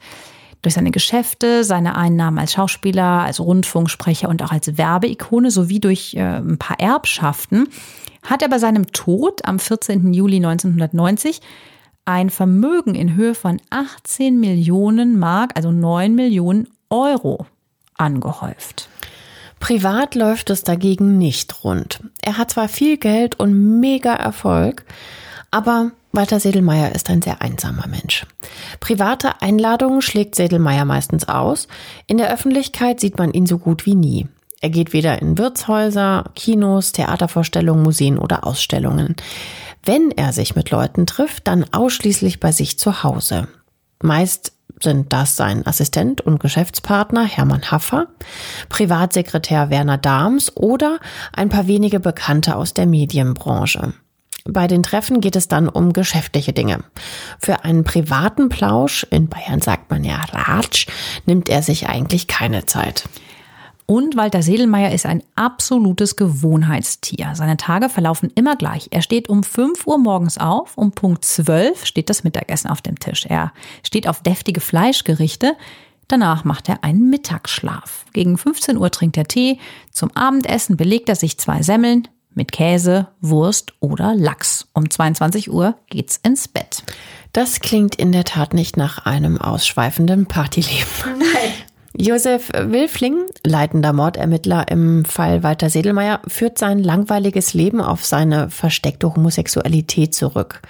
[0.62, 6.14] Durch seine Geschäfte, seine Einnahmen als Schauspieler, als Rundfunksprecher und auch als Werbeikone sowie durch
[6.14, 7.68] äh, ein paar Erbschaften
[8.22, 10.12] hat er bei seinem Tod am 14.
[10.12, 11.40] Juli 1990
[12.04, 17.46] ein Vermögen in Höhe von 18 Millionen Mark, also 9 Millionen Euro,
[17.96, 18.88] angehäuft.
[19.60, 22.00] Privat läuft es dagegen nicht rund.
[22.22, 24.84] Er hat zwar viel Geld und mega Erfolg,
[25.50, 28.26] aber Walter Sedelmeier ist ein sehr einsamer Mensch.
[28.80, 31.68] Private Einladungen schlägt Sedelmeier meistens aus.
[32.06, 34.26] In der Öffentlichkeit sieht man ihn so gut wie nie.
[34.60, 39.14] Er geht weder in Wirtshäuser, Kinos, Theatervorstellungen, Museen oder Ausstellungen.
[39.84, 43.48] Wenn er sich mit Leuten trifft, dann ausschließlich bei sich zu Hause.
[44.02, 48.08] Meist sind das sein Assistent und Geschäftspartner Hermann Haffer,
[48.68, 50.98] Privatsekretär Werner Dahms oder
[51.32, 53.94] ein paar wenige Bekannte aus der Medienbranche.
[54.44, 56.84] Bei den Treffen geht es dann um geschäftliche Dinge.
[57.38, 60.86] Für einen privaten Plausch, in Bayern sagt man ja Ratsch,
[61.26, 63.04] nimmt er sich eigentlich keine Zeit.
[63.90, 67.30] Und Walter Sedelmeier ist ein absolutes Gewohnheitstier.
[67.32, 68.88] Seine Tage verlaufen immer gleich.
[68.90, 72.98] Er steht um 5 Uhr morgens auf, um Punkt 12 steht das Mittagessen auf dem
[72.98, 73.24] Tisch.
[73.24, 75.56] Er steht auf deftige Fleischgerichte.
[76.06, 78.04] Danach macht er einen Mittagsschlaf.
[78.12, 79.58] Gegen 15 Uhr trinkt er Tee.
[79.90, 84.68] Zum Abendessen belegt er sich zwei Semmeln mit Käse, Wurst oder Lachs.
[84.72, 86.84] Um 22 Uhr geht's ins Bett.
[87.32, 91.18] Das klingt in der Tat nicht nach einem ausschweifenden Partyleben.
[91.18, 91.52] Nein.
[92.00, 99.12] Josef Wilfling, leitender Mordermittler im Fall Walter Sedelmeier, führt sein langweiliges Leben auf seine versteckte
[99.12, 100.62] Homosexualität zurück.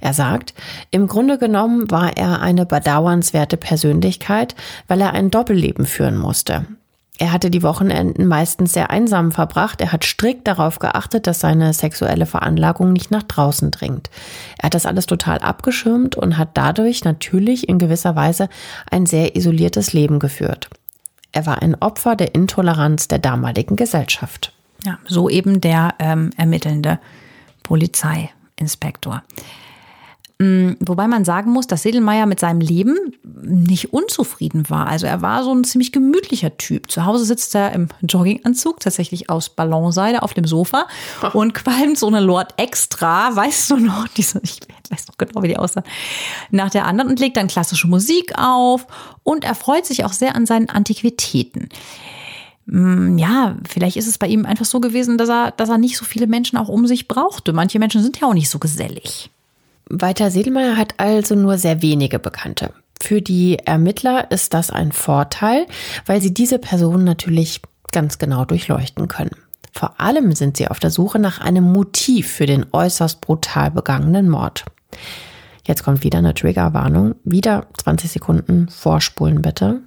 [0.00, 0.52] Er sagt,
[0.90, 4.54] im Grunde genommen war er eine bedauernswerte Persönlichkeit,
[4.86, 6.66] weil er ein Doppelleben führen musste.
[7.18, 9.80] Er hatte die Wochenenden meistens sehr einsam verbracht.
[9.80, 14.10] Er hat strikt darauf geachtet, dass seine sexuelle Veranlagung nicht nach draußen dringt.
[14.58, 18.48] Er hat das alles total abgeschirmt und hat dadurch natürlich in gewisser Weise
[18.90, 20.68] ein sehr isoliertes Leben geführt.
[21.32, 24.52] Er war ein Opfer der Intoleranz der damaligen Gesellschaft.
[24.84, 26.98] Ja, so eben der ähm, ermittelnde
[27.62, 29.22] Polizeiinspektor.
[30.38, 34.86] Mm, wobei man sagen muss, dass Sedelmeier mit seinem Leben nicht unzufrieden war.
[34.86, 36.90] Also er war so ein ziemlich gemütlicher Typ.
[36.90, 40.88] Zu Hause sitzt er im Jogginganzug, tatsächlich aus Ballonseide auf dem Sofa
[41.32, 45.48] und qualmt so eine Lord Extra, weißt du noch, diese, ich weiß noch genau, wie
[45.48, 45.82] die aussah,
[46.50, 48.86] nach der anderen und legt dann klassische Musik auf
[49.22, 51.70] und er freut sich auch sehr an seinen Antiquitäten
[52.66, 55.96] mm, ja, vielleicht ist es bei ihm einfach so gewesen, dass er, dass er nicht
[55.96, 57.54] so viele Menschen auch um sich brauchte.
[57.54, 59.30] Manche Menschen sind ja auch nicht so gesellig.
[59.88, 62.72] Walter Sedelmeier hat also nur sehr wenige Bekannte.
[63.00, 65.66] Für die Ermittler ist das ein Vorteil,
[66.06, 67.60] weil sie diese Personen natürlich
[67.92, 69.36] ganz genau durchleuchten können.
[69.72, 74.28] Vor allem sind sie auf der Suche nach einem Motiv für den äußerst brutal begangenen
[74.28, 74.64] Mord.
[75.64, 77.16] Jetzt kommt wieder eine Triggerwarnung.
[77.24, 79.82] Wieder 20 Sekunden vorspulen bitte.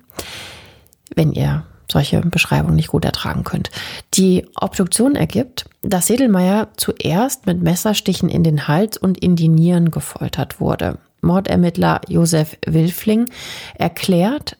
[1.15, 3.69] Wenn ihr solche Beschreibungen nicht gut ertragen könnt.
[4.13, 9.91] Die Obduktion ergibt, dass Sedelmeier zuerst mit Messerstichen in den Hals und in die Nieren
[9.91, 10.97] gefoltert wurde.
[11.21, 13.25] Mordermittler Josef Wilfling
[13.75, 14.58] erklärt,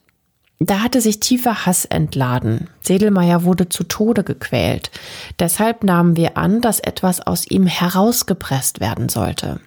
[0.60, 2.69] da hatte sich tiefer Hass entladen.
[2.82, 4.91] Sedelmeier wurde zu Tode gequält.
[5.39, 9.62] Deshalb nahmen wir an, dass etwas aus ihm herausgepresst werden sollte.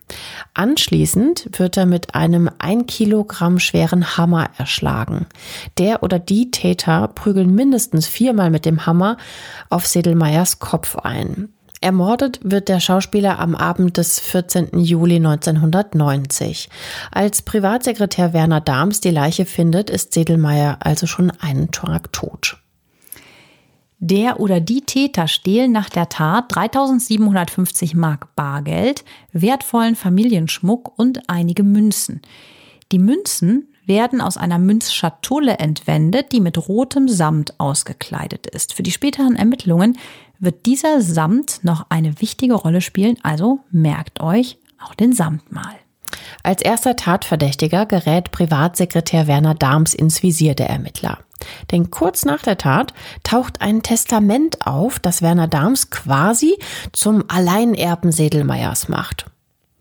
[0.53, 5.27] Anschließend wird er mit einem ein Kilogramm schweren Hammer erschlagen.
[5.79, 9.17] Der oder die Täter prügeln mindestens viermal mit dem Hammer
[9.71, 11.49] auf Sedelmeiers Kopf ein.
[11.83, 14.79] Ermordet wird der Schauspieler am Abend des 14.
[14.79, 16.69] Juli 1990.
[17.11, 22.59] Als Privatsekretär Werner Dahms die Leiche findet, ist Sedelmeier also schon einen Tag tot.
[23.99, 31.65] Der oder die Täter stehlen nach der Tat 3750 Mark Bargeld, wertvollen Familienschmuck und einige
[31.65, 32.23] Münzen.
[32.93, 38.73] Die Münzen werden aus einer Münzschatulle entwendet, die mit rotem Samt ausgekleidet ist.
[38.73, 39.99] Für die späteren Ermittlungen
[40.39, 45.75] wird dieser Samt noch eine wichtige Rolle spielen, also merkt euch auch den Samt mal.
[46.43, 51.19] Als erster Tatverdächtiger gerät Privatsekretär Werner Dahms ins Visier der Ermittler.
[51.71, 56.57] Denn kurz nach der Tat taucht ein Testament auf, das Werner Dahms quasi
[56.93, 59.27] zum Alleinerben Sedelmeiers macht.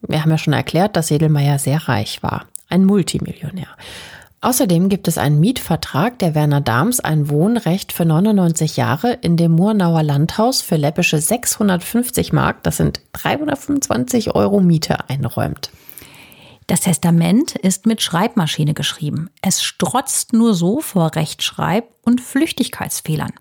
[0.01, 3.67] Wir haben ja schon erklärt, dass Sedelmeier sehr reich war, ein Multimillionär.
[4.43, 9.51] Außerdem gibt es einen Mietvertrag, der Werner Dahms ein Wohnrecht für 99 Jahre in dem
[9.51, 15.69] Murnauer Landhaus für läppische 650 Mark, das sind 325 Euro Miete, einräumt.
[16.65, 19.29] Das Testament ist mit Schreibmaschine geschrieben.
[19.43, 23.33] Es strotzt nur so vor Rechtschreib- und Flüchtigkeitsfehlern.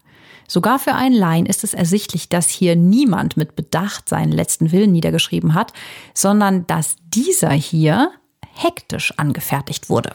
[0.49, 4.91] Sogar für einen Laien ist es ersichtlich, dass hier niemand mit Bedacht seinen letzten Willen
[4.91, 5.73] niedergeschrieben hat,
[6.13, 8.11] sondern dass dieser hier
[8.63, 10.11] hektisch angefertigt wurde.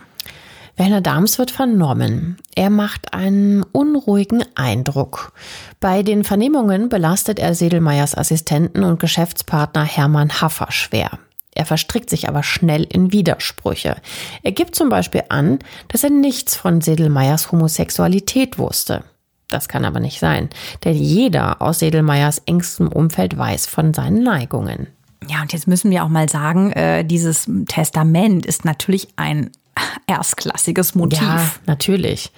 [0.77, 2.37] Werner Dahms wird vernommen.
[2.53, 5.31] Er macht einen unruhigen Eindruck.
[5.79, 11.19] Bei den Vernehmungen belastet er Sedelmeiers Assistenten und Geschäftspartner Hermann Haffer schwer.
[11.53, 13.95] Er verstrickt sich aber schnell in Widersprüche.
[14.43, 19.05] Er gibt zum Beispiel an, dass er nichts von Sedelmeiers Homosexualität wusste.
[19.47, 20.49] Das kann aber nicht sein,
[20.83, 24.87] denn jeder aus Sedelmeiers engstem Umfeld weiß von seinen Neigungen.
[25.29, 29.51] Ja, und jetzt müssen wir auch mal sagen, äh, dieses Testament ist natürlich ein
[30.07, 31.21] erstklassiges Motiv.
[31.21, 32.31] Ja, natürlich.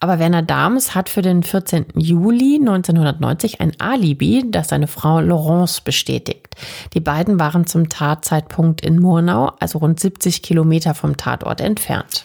[0.00, 1.86] Aber Werner Dahms hat für den 14.
[1.94, 6.56] Juli 1990 ein Alibi, das seine Frau Laurence bestätigt.
[6.94, 12.24] Die beiden waren zum Tatzeitpunkt in Murnau, also rund 70 Kilometer vom Tatort entfernt.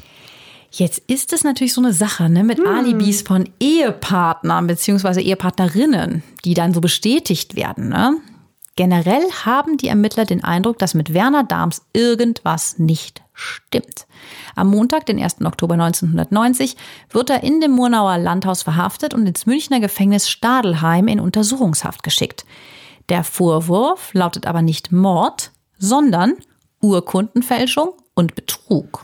[0.70, 2.68] Jetzt ist es natürlich so eine Sache ne, mit hm.
[2.68, 5.22] Alibis von Ehepartnern bzw.
[5.22, 7.90] Ehepartnerinnen, die dann so bestätigt werden.
[7.90, 8.18] Ne?
[8.78, 14.06] Generell haben die Ermittler den Eindruck, dass mit Werner Dahms irgendwas nicht stimmt.
[14.56, 15.42] Am Montag, den 1.
[15.44, 16.78] Oktober 1990,
[17.10, 22.46] wird er in dem Murnauer Landhaus verhaftet und ins Münchner Gefängnis Stadelheim in Untersuchungshaft geschickt.
[23.10, 26.36] Der Vorwurf lautet aber nicht Mord, sondern
[26.80, 29.04] Urkundenfälschung und Betrug.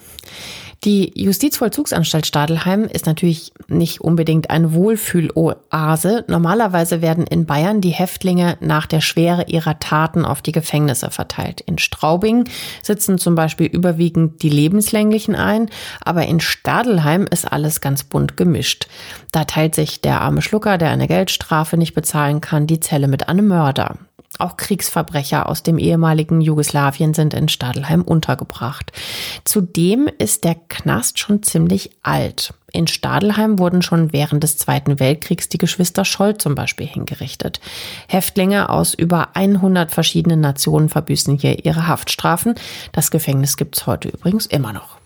[0.83, 6.25] Die Justizvollzugsanstalt Stadelheim ist natürlich nicht unbedingt eine Wohlfühloase.
[6.27, 11.61] Normalerweise werden in Bayern die Häftlinge nach der Schwere ihrer Taten auf die Gefängnisse verteilt.
[11.61, 12.49] In Straubing
[12.81, 15.69] sitzen zum Beispiel überwiegend die Lebenslänglichen ein,
[16.03, 18.87] aber in Stadelheim ist alles ganz bunt gemischt.
[19.31, 23.29] Da teilt sich der arme Schlucker, der eine Geldstrafe nicht bezahlen kann, die Zelle mit
[23.29, 23.99] einem Mörder.
[24.39, 28.91] Auch Kriegsverbrecher aus dem ehemaligen Jugoslawien sind in Stadelheim untergebracht.
[29.43, 32.53] Zudem ist der Knast schon ziemlich alt.
[32.71, 37.61] In Stadelheim wurden schon während des Zweiten Weltkriegs die Geschwister Scholl zum Beispiel hingerichtet.
[38.07, 42.55] Häftlinge aus über 100 verschiedenen Nationen verbüßen hier ihre Haftstrafen.
[42.91, 45.02] Das Gefängnis gibt's heute übrigens immer noch.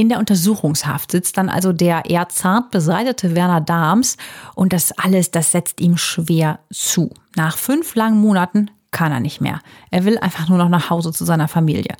[0.00, 4.16] In der Untersuchungshaft sitzt dann also der eher zart beseitete Werner Dahms
[4.54, 7.10] und das alles, das setzt ihm schwer zu.
[7.36, 9.60] Nach fünf langen Monaten kann er nicht mehr.
[9.90, 11.96] Er will einfach nur noch nach Hause zu seiner Familie.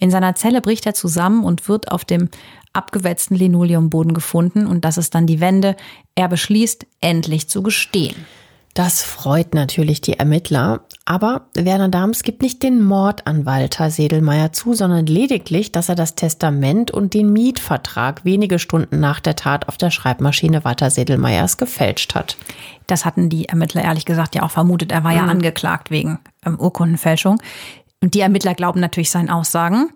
[0.00, 2.28] In seiner Zelle bricht er zusammen und wird auf dem
[2.72, 5.76] abgewetzten Linoleumboden gefunden und das ist dann die Wende.
[6.16, 8.16] Er beschließt, endlich zu gestehen.
[8.74, 14.52] Das freut natürlich die Ermittler, aber Werner Dahms gibt nicht den Mord an Walter Sedelmeier
[14.52, 19.68] zu, sondern lediglich, dass er das Testament und den Mietvertrag wenige Stunden nach der Tat
[19.68, 22.36] auf der Schreibmaschine Walter Sedelmeiers gefälscht hat.
[22.88, 24.90] Das hatten die Ermittler ehrlich gesagt ja auch vermutet.
[24.90, 25.30] Er war ja mhm.
[25.30, 27.40] angeklagt wegen ähm, Urkundenfälschung.
[28.00, 29.90] Und die Ermittler glauben natürlich seinen Aussagen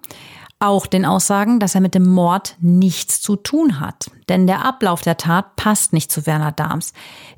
[0.60, 4.10] auch den Aussagen, dass er mit dem Mord nichts zu tun hat.
[4.28, 6.92] Denn der Ablauf der Tat passt nicht zu Werner Dahms.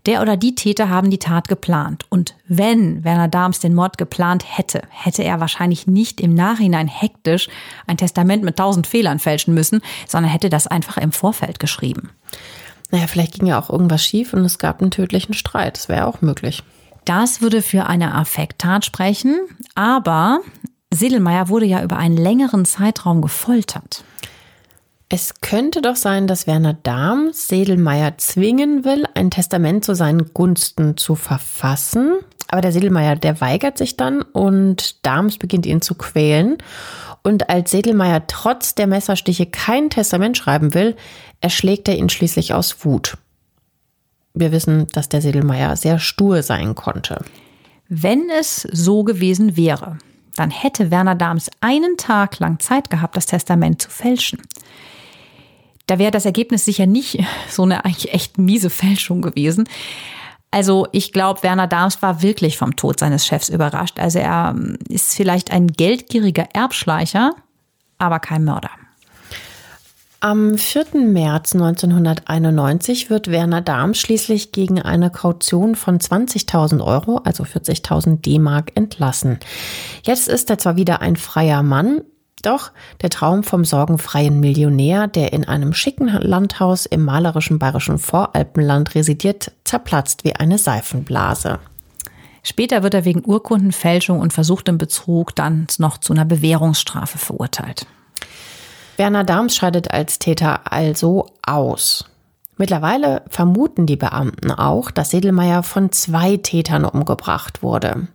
[0.07, 2.07] Der oder die Täter haben die Tat geplant.
[2.09, 7.49] Und wenn Werner Dahms den Mord geplant hätte, hätte er wahrscheinlich nicht im Nachhinein hektisch
[7.87, 12.11] ein Testament mit tausend Fehlern fälschen müssen, sondern hätte das einfach im Vorfeld geschrieben.
[12.91, 15.77] Naja, vielleicht ging ja auch irgendwas schief und es gab einen tödlichen Streit.
[15.77, 16.63] Das wäre auch möglich.
[17.05, 19.39] Das würde für eine Affekttat sprechen,
[19.75, 20.41] aber
[20.93, 24.05] Sedelmeier wurde ja über einen längeren Zeitraum gefoltert.
[25.09, 30.97] Es könnte doch sein, dass Werner Dahm Sedelmeier zwingen will, ein Testament zu seinen Gunsten
[30.97, 32.19] zu verfassen.
[32.49, 36.59] Aber der Sedelmeier, der weigert sich dann und Dahms beginnt ihn zu quälen.
[37.23, 40.97] Und als Sedelmeier trotz der Messerstiche kein Testament schreiben will,
[41.41, 43.19] erschlägt er ihn schließlich aus Wut.
[44.33, 47.25] Wir wissen, dass der Sedelmeier sehr stur sein konnte.
[47.89, 49.99] Wenn es so gewesen wäre,
[50.41, 54.41] dann hätte Werner Dahms einen Tag lang Zeit gehabt, das Testament zu fälschen.
[55.87, 57.19] Da wäre das Ergebnis sicher nicht
[57.51, 59.69] so eine eigentlich echt miese Fälschung gewesen.
[60.51, 64.01] Also ich glaube, Werner Dahms war wirklich vom Tod seines Chefs überrascht.
[64.01, 67.35] Also er ähm, ist vielleicht ein geldgieriger Erbschleicher,
[67.99, 68.71] aber kein Mörder.
[70.23, 70.85] Am 4.
[70.97, 78.73] März 1991 wird Werner Dahm schließlich gegen eine Kaution von 20.000 Euro, also 40.000 D-Mark,
[78.75, 79.39] entlassen.
[80.03, 82.03] Jetzt ist er zwar wieder ein freier Mann,
[82.43, 88.95] Doch der Traum vom sorgenfreien Millionär, der in einem schicken Landhaus im malerischen bayerischen Voralpenland
[88.95, 91.61] residiert, zerplatzt wie eine Seifenblase.
[92.43, 97.87] Später wird er wegen Urkundenfälschung und versuchtem Betrug dann noch zu einer Bewährungsstrafe verurteilt.
[99.01, 102.05] Werner Dahms scheidet als Täter also aus.
[102.59, 108.09] Mittlerweile vermuten die Beamten auch, dass Sedelmeier von zwei Tätern umgebracht wurde.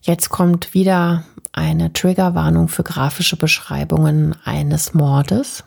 [0.00, 5.64] Jetzt kommt wieder eine Triggerwarnung für grafische Beschreibungen eines Mordes.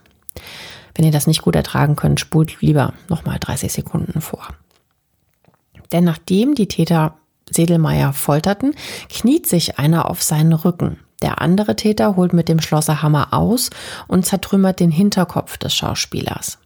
[0.95, 4.47] Wenn ihr das nicht gut ertragen könnt, spult lieber nochmal 30 Sekunden vor.
[5.91, 7.13] Denn nachdem die Täter
[7.47, 8.73] Sedelmeier folterten,
[9.10, 10.97] kniet sich einer auf seinen Rücken.
[11.21, 13.69] Der andere Täter holt mit dem Schlosserhammer aus
[14.08, 16.60] und zertrümmert den Hinterkopf des Schauspielers.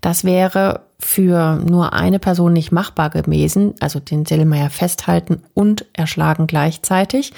[0.00, 6.46] Das wäre für nur eine Person nicht machbar gewesen, also den Sedelmeier festhalten und erschlagen
[6.46, 7.32] gleichzeitig.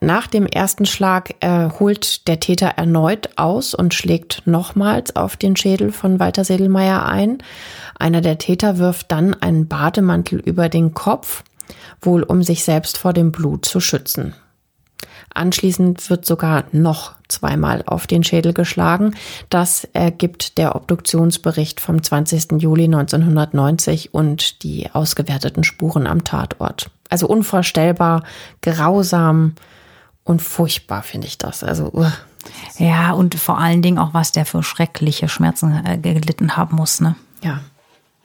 [0.00, 5.56] Nach dem ersten Schlag äh, holt der Täter erneut aus und schlägt nochmals auf den
[5.56, 7.38] Schädel von Walter Sedelmeier ein.
[7.98, 11.42] Einer der Täter wirft dann einen Bademantel über den Kopf,
[12.00, 14.34] wohl um sich selbst vor dem Blut zu schützen.
[15.38, 19.14] Anschließend wird sogar noch zweimal auf den Schädel geschlagen.
[19.50, 22.60] Das ergibt der Obduktionsbericht vom 20.
[22.60, 26.90] Juli 1990 und die ausgewerteten Spuren am Tatort.
[27.08, 28.24] Also unvorstellbar,
[28.62, 29.54] grausam
[30.24, 31.62] und furchtbar finde ich das.
[31.62, 32.10] Also uh.
[32.78, 37.00] ja und vor allen Dingen auch was der für schreckliche Schmerzen äh, gelitten haben muss.
[37.00, 37.14] Ne?
[37.44, 37.60] Ja.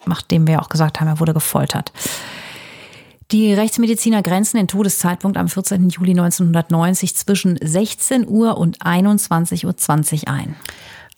[0.06, 1.91] Nachdem wir auch gesagt haben, er wurde gefoltert.
[3.31, 5.89] Die Rechtsmediziner grenzen den Todeszeitpunkt am 14.
[5.89, 10.55] Juli 1990 zwischen 16 Uhr und 21.20 Uhr ein.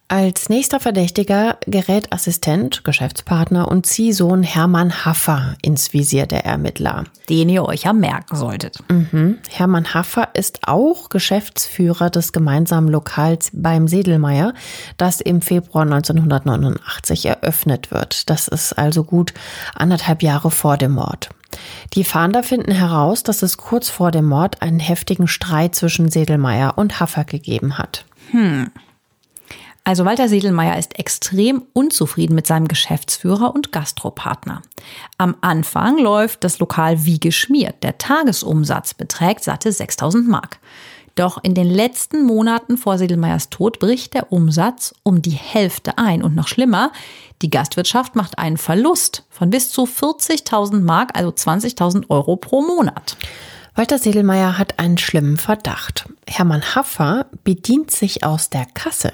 [0.08, 7.06] Als nächster Verdächtiger gerät Assistent, Geschäftspartner und Ziehsohn Hermann Haffer ins Visier der Ermittler.
[7.28, 8.78] Den ihr euch ja merken solltet.
[8.88, 9.40] Mhm.
[9.50, 14.54] Hermann Haffer ist auch Geschäftsführer des gemeinsamen Lokals beim Sedelmeier,
[14.98, 18.30] das im Februar 1989 eröffnet wird.
[18.30, 19.34] Das ist also gut
[19.74, 21.30] anderthalb Jahre vor dem Mord.
[21.94, 26.78] Die Fahnder finden heraus, dass es kurz vor dem Mord einen heftigen Streit zwischen Sedelmeier
[26.78, 28.06] und Haffer gegeben hat.
[28.32, 28.72] Hm.
[29.88, 34.64] Also Walter Sedelmeier ist extrem unzufrieden mit seinem Geschäftsführer und Gastropartner.
[35.20, 37.84] Am Anfang läuft das Lokal wie geschmiert.
[37.84, 40.60] Der Tagesumsatz beträgt satte 6000 Mark.
[41.14, 46.24] Doch in den letzten Monaten vor Sedelmeiers Tod bricht der Umsatz um die Hälfte ein.
[46.24, 46.92] Und noch schlimmer,
[47.42, 53.18] die Gastwirtschaft macht einen Verlust von bis zu 40.000 Mark, also 20.000 Euro pro Monat.
[53.76, 56.06] Walter Sedelmeier hat einen schlimmen Verdacht.
[56.28, 59.12] Hermann Haffer bedient sich aus der Kasse.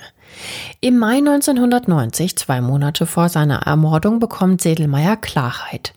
[0.80, 5.94] Im Mai 1990, zwei Monate vor seiner Ermordung, bekommt Sedelmeier Klarheit.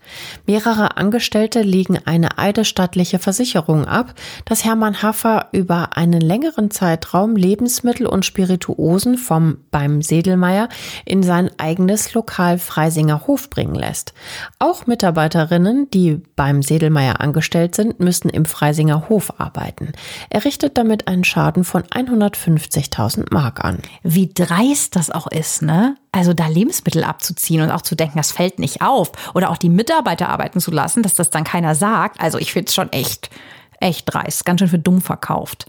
[0.47, 8.07] Mehrere Angestellte legen eine eidesstattliche Versicherung ab, dass Hermann Haffer über einen längeren Zeitraum Lebensmittel
[8.07, 10.69] und Spirituosen vom beim Sedelmeier
[11.05, 14.13] in sein eigenes Lokal Freisinger Hof bringen lässt.
[14.59, 19.93] Auch Mitarbeiterinnen, die beim Sedelmeier angestellt sind, müssen im Freisinger Hof arbeiten.
[20.31, 23.79] Er richtet damit einen Schaden von 150.000 Mark an.
[24.03, 25.97] Wie wie dreist das auch ist, ne?
[26.11, 29.13] Also da Lebensmittel abzuziehen und auch zu denken, das fällt nicht auf.
[29.35, 32.21] Oder auch die Mitarbeiter arbeiten zu lassen, dass das dann keiner sagt.
[32.21, 33.29] Also ich finde es schon echt,
[33.81, 34.47] echt dreist.
[34.47, 35.67] Ganz schön für dumm verkauft.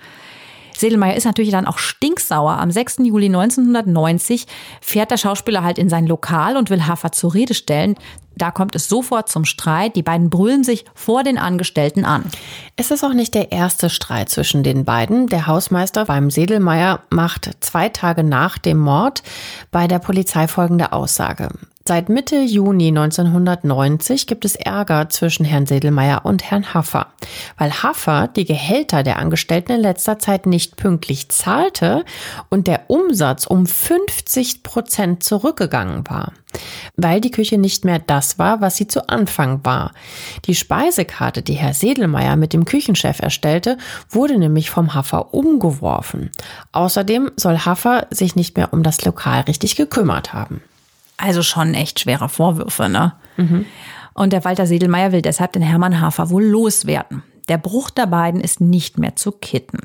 [0.79, 2.53] Sedelmeier ist natürlich dann auch stinksauer.
[2.53, 2.97] Am 6.
[3.03, 4.45] Juli 1990
[4.81, 7.95] fährt der Schauspieler halt in sein Lokal und will Hafer zur Rede stellen.
[8.37, 9.95] Da kommt es sofort zum Streit.
[9.95, 12.25] Die beiden brüllen sich vor den Angestellten an.
[12.75, 15.27] Es ist auch nicht der erste Streit zwischen den beiden.
[15.27, 19.23] Der Hausmeister beim Sedelmeier macht zwei Tage nach dem Mord
[19.71, 21.49] bei der Polizei folgende Aussage.
[21.87, 27.09] Seit Mitte Juni 1990 gibt es Ärger zwischen Herrn Sedelmeier und Herrn Haffer,
[27.59, 32.03] weil Haffer die Gehälter der Angestellten in letzter Zeit nicht pünktlich zahlte
[32.49, 36.33] und der Umsatz um 50 Prozent zurückgegangen war,
[36.95, 39.91] weil die Küche nicht mehr das war, was sie zu Anfang war.
[40.45, 43.77] Die Speisekarte, die Herr Sedelmeier mit dem Küchenchef erstellte,
[44.09, 46.31] wurde nämlich vom Haffer umgeworfen.
[46.71, 50.63] Außerdem soll Haffer sich nicht mehr um das Lokal richtig gekümmert haben.
[51.17, 53.13] Also schon echt schwere Vorwürfe, ne?
[53.37, 53.65] Mhm.
[54.13, 57.23] Und der Walter Sedelmeier will deshalb den Hermann Hafer wohl loswerden.
[57.47, 59.79] Der Bruch der beiden ist nicht mehr zu kitten.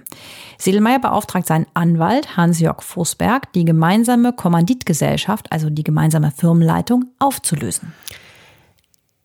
[0.56, 7.92] Sedelmeier beauftragt seinen Anwalt Hans-Jörg Fußberg, die gemeinsame Kommanditgesellschaft, also die gemeinsame Firmenleitung, aufzulösen.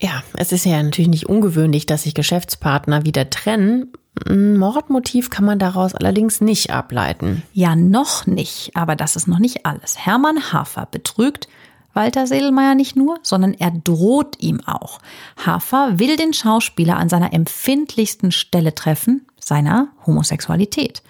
[0.00, 3.92] Ja, es ist ja natürlich nicht ungewöhnlich, dass sich Geschäftspartner wieder trennen.
[4.28, 7.42] Ein Mordmotiv kann man daraus allerdings nicht ableiten.
[7.52, 9.98] Ja, noch nicht, aber das ist noch nicht alles.
[10.04, 11.48] Hermann Hafer betrügt
[11.96, 15.00] Walter Sedelmeier nicht nur, sondern er droht ihm auch.
[15.44, 21.02] Hafer will den Schauspieler an seiner empfindlichsten Stelle treffen, seiner Homosexualität.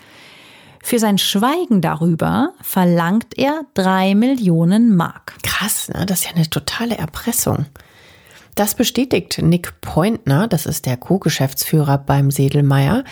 [0.83, 5.35] Für sein Schweigen darüber verlangt er drei Millionen Mark.
[5.43, 6.07] Krass, ne?
[6.07, 7.67] das ist ja eine totale Erpressung.
[8.57, 13.05] Das bestätigt Nick Pointner, das ist der Co-Geschäftsführer beim Sedelmeier.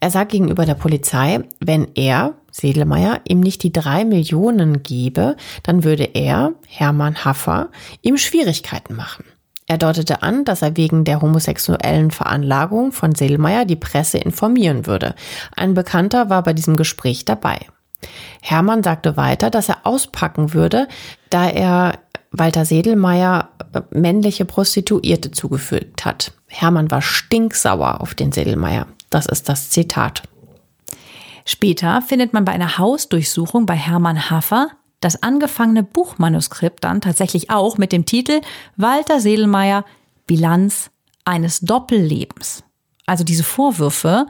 [0.00, 5.84] Er sagt gegenüber der Polizei, wenn er, Sedelmeier, ihm nicht die drei Millionen gebe, dann
[5.84, 7.68] würde er, Hermann Haffer,
[8.00, 9.26] ihm Schwierigkeiten machen.
[9.66, 15.14] Er deutete an, dass er wegen der homosexuellen Veranlagung von Sedelmeier die Presse informieren würde.
[15.54, 17.58] Ein Bekannter war bei diesem Gespräch dabei.
[18.40, 20.88] Hermann sagte weiter, dass er auspacken würde,
[21.30, 21.98] da er
[22.38, 26.32] Walter Sedelmeier äh, männliche Prostituierte zugefügt hat.
[26.46, 28.86] Hermann war stinksauer auf den Sedelmeier.
[29.10, 30.22] Das ist das Zitat.
[31.44, 34.70] Später findet man bei einer Hausdurchsuchung bei Hermann Haffer
[35.00, 38.40] das angefangene Buchmanuskript dann tatsächlich auch mit dem Titel
[38.76, 39.84] Walter Sedelmeier
[40.26, 40.90] Bilanz
[41.24, 42.64] eines Doppellebens.
[43.06, 44.26] Also diese Vorwürfe,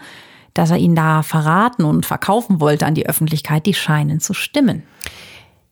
[0.54, 4.82] dass er ihn da verraten und verkaufen wollte an die Öffentlichkeit, die scheinen zu stimmen.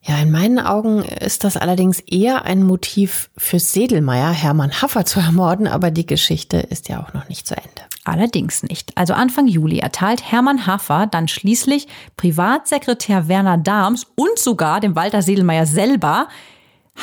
[0.07, 5.19] Ja, in meinen Augen ist das allerdings eher ein Motiv für Sedelmeier, Hermann Haffer zu
[5.19, 7.71] ermorden, aber die Geschichte ist ja auch noch nicht zu Ende.
[8.05, 8.95] Allerdings nicht.
[8.99, 11.89] Also Anfang Juli erteilt Hermann Haffer dann schließlich
[12.19, 16.29] Privatsekretär Werner Dahms und sogar dem Walter Sedelmeier selber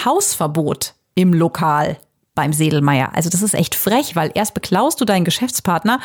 [0.05, 1.97] Hausverbot im Lokal
[2.35, 3.11] beim Sedelmeier.
[3.13, 5.99] Also das ist echt frech, weil erst beklaust du deinen Geschäftspartner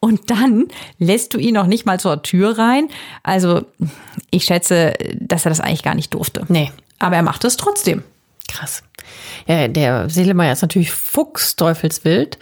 [0.00, 0.68] und dann
[0.98, 2.88] lässt du ihn noch nicht mal zur Tür rein.
[3.22, 3.64] Also
[4.30, 6.44] ich schätze, dass er das eigentlich gar nicht durfte.
[6.48, 6.70] Nee.
[6.98, 8.04] Aber er macht es trotzdem.
[8.48, 8.82] Krass.
[9.46, 12.38] Ja, der Seelemeyer ist natürlich fuchsteufelswild.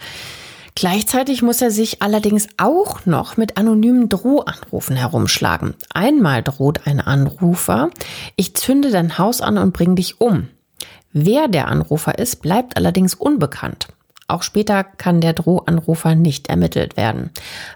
[0.75, 5.73] Gleichzeitig muss er sich allerdings auch noch mit anonymen Drohanrufen herumschlagen.
[5.93, 7.89] Einmal droht ein Anrufer,
[8.35, 10.47] ich zünde dein Haus an und bring dich um.
[11.13, 13.87] Wer der Anrufer ist, bleibt allerdings unbekannt.
[14.27, 17.31] Auch später kann der Drohanrufer nicht ermittelt werden.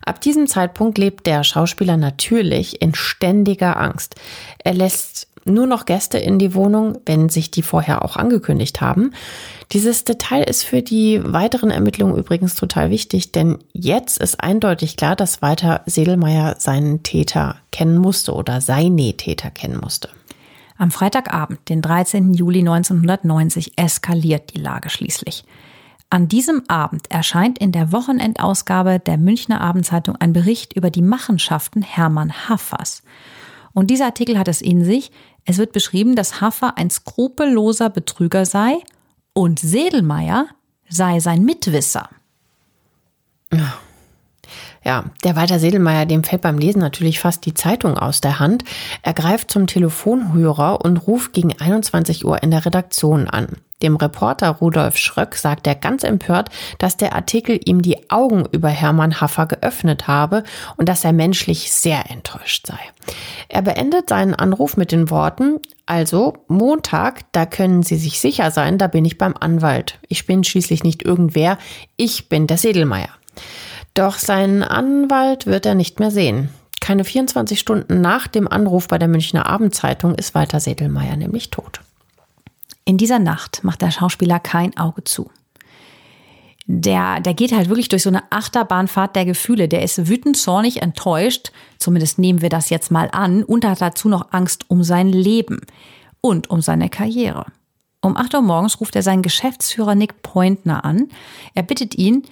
[0.06, 4.16] Ab diesem Zeitpunkt lebt der Schauspieler natürlich in ständiger Angst.
[4.64, 9.12] Er lässt nur noch Gäste in die Wohnung, wenn sich die vorher auch angekündigt haben.
[9.74, 15.16] Dieses Detail ist für die weiteren Ermittlungen übrigens total wichtig, denn jetzt ist eindeutig klar,
[15.16, 20.10] dass Walter Sedelmeier seinen Täter kennen musste oder seine Täter kennen musste.
[20.78, 22.34] Am Freitagabend, den 13.
[22.34, 25.46] Juli 1990, eskaliert die Lage schließlich.
[26.10, 31.82] An diesem Abend erscheint in der Wochenendausgabe der Münchner Abendzeitung ein Bericht über die Machenschaften
[31.82, 33.04] Hermann Haffers.
[33.74, 35.12] Und dieser Artikel hat es in sich.
[35.46, 38.78] Es wird beschrieben, dass Haffer ein skrupelloser Betrüger sei
[39.34, 40.48] und Sedelmeier
[40.90, 42.10] sei sein Mitwisser.
[43.52, 43.74] Ja,
[44.84, 48.64] der Walter Sedelmeier, dem fällt beim Lesen natürlich fast die Zeitung aus der Hand.
[49.02, 53.48] Er greift zum Telefonhörer und ruft gegen 21 Uhr in der Redaktion an.
[53.82, 58.70] Dem Reporter Rudolf Schröck sagt er ganz empört, dass der Artikel ihm die Augen über
[58.70, 60.44] Hermann Haffer geöffnet habe
[60.78, 62.80] und dass er menschlich sehr enttäuscht sei.
[63.50, 68.78] Er beendet seinen Anruf mit den Worten, also Montag, da können Sie sich sicher sein,
[68.78, 70.00] da bin ich beim Anwalt.
[70.08, 71.58] Ich bin schließlich nicht irgendwer,
[71.98, 73.10] ich bin der Sedelmeier.
[73.96, 76.50] Doch seinen Anwalt wird er nicht mehr sehen.
[76.82, 81.80] Keine 24 Stunden nach dem Anruf bei der Münchner Abendzeitung ist Walter Sedelmeier nämlich tot.
[82.84, 85.32] In dieser Nacht macht der Schauspieler kein Auge zu.
[86.68, 89.68] Der, der geht halt wirklich durch so eine Achterbahnfahrt der Gefühle.
[89.68, 91.52] Der ist wütend, zornig, enttäuscht.
[91.80, 93.44] Zumindest nehmen wir das jetzt mal an.
[93.44, 95.62] Und hat dazu noch Angst um sein Leben
[96.22, 97.46] und um seine Karriere.
[98.02, 101.08] Um 8 Uhr morgens ruft er seinen Geschäftsführer Nick Pointner an.
[101.54, 102.24] Er bittet ihn,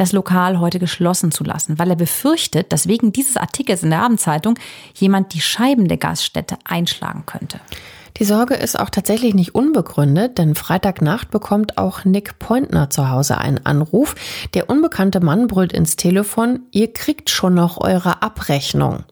[0.00, 4.02] das Lokal heute geschlossen zu lassen, weil er befürchtet, dass wegen dieses Artikels in der
[4.02, 4.58] Abendzeitung
[4.94, 7.60] jemand die Scheiben der Gaststätte einschlagen könnte.
[8.18, 13.38] Die Sorge ist auch tatsächlich nicht unbegründet, denn Freitagnacht bekommt auch Nick Pointner zu Hause
[13.38, 14.16] einen Anruf.
[14.54, 19.04] Der unbekannte Mann brüllt ins Telefon, ihr kriegt schon noch eure Abrechnung.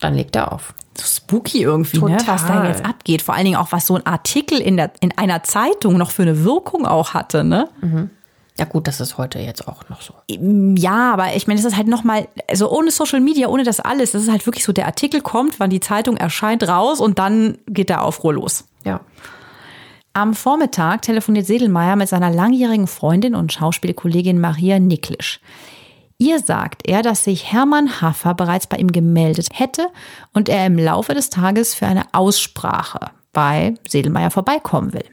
[0.00, 0.74] Dann legt er auf.
[0.98, 2.16] So spooky irgendwie, Total.
[2.16, 2.22] ne?
[2.26, 3.22] was da jetzt abgeht.
[3.22, 6.22] Vor allen Dingen auch, was so ein Artikel in, der, in einer Zeitung noch für
[6.22, 7.44] eine Wirkung auch hatte.
[7.44, 7.68] Ne?
[7.80, 8.10] Mhm.
[8.60, 10.12] Ja gut, das ist heute jetzt auch noch so.
[10.28, 13.80] Ja, aber ich meine, es ist halt noch mal, also ohne Social Media, ohne das
[13.80, 17.18] alles, das ist halt wirklich so, der Artikel kommt, wann die Zeitung erscheint, raus und
[17.18, 18.66] dann geht der Aufruhr los.
[18.84, 19.00] Ja.
[20.12, 25.40] Am Vormittag telefoniert Sedelmeier mit seiner langjährigen Freundin und Schauspielkollegin Maria Niklisch.
[26.18, 29.86] Ihr sagt er, dass sich Hermann Haffer bereits bei ihm gemeldet hätte
[30.34, 35.06] und er im Laufe des Tages für eine Aussprache bei Sedelmeier vorbeikommen will.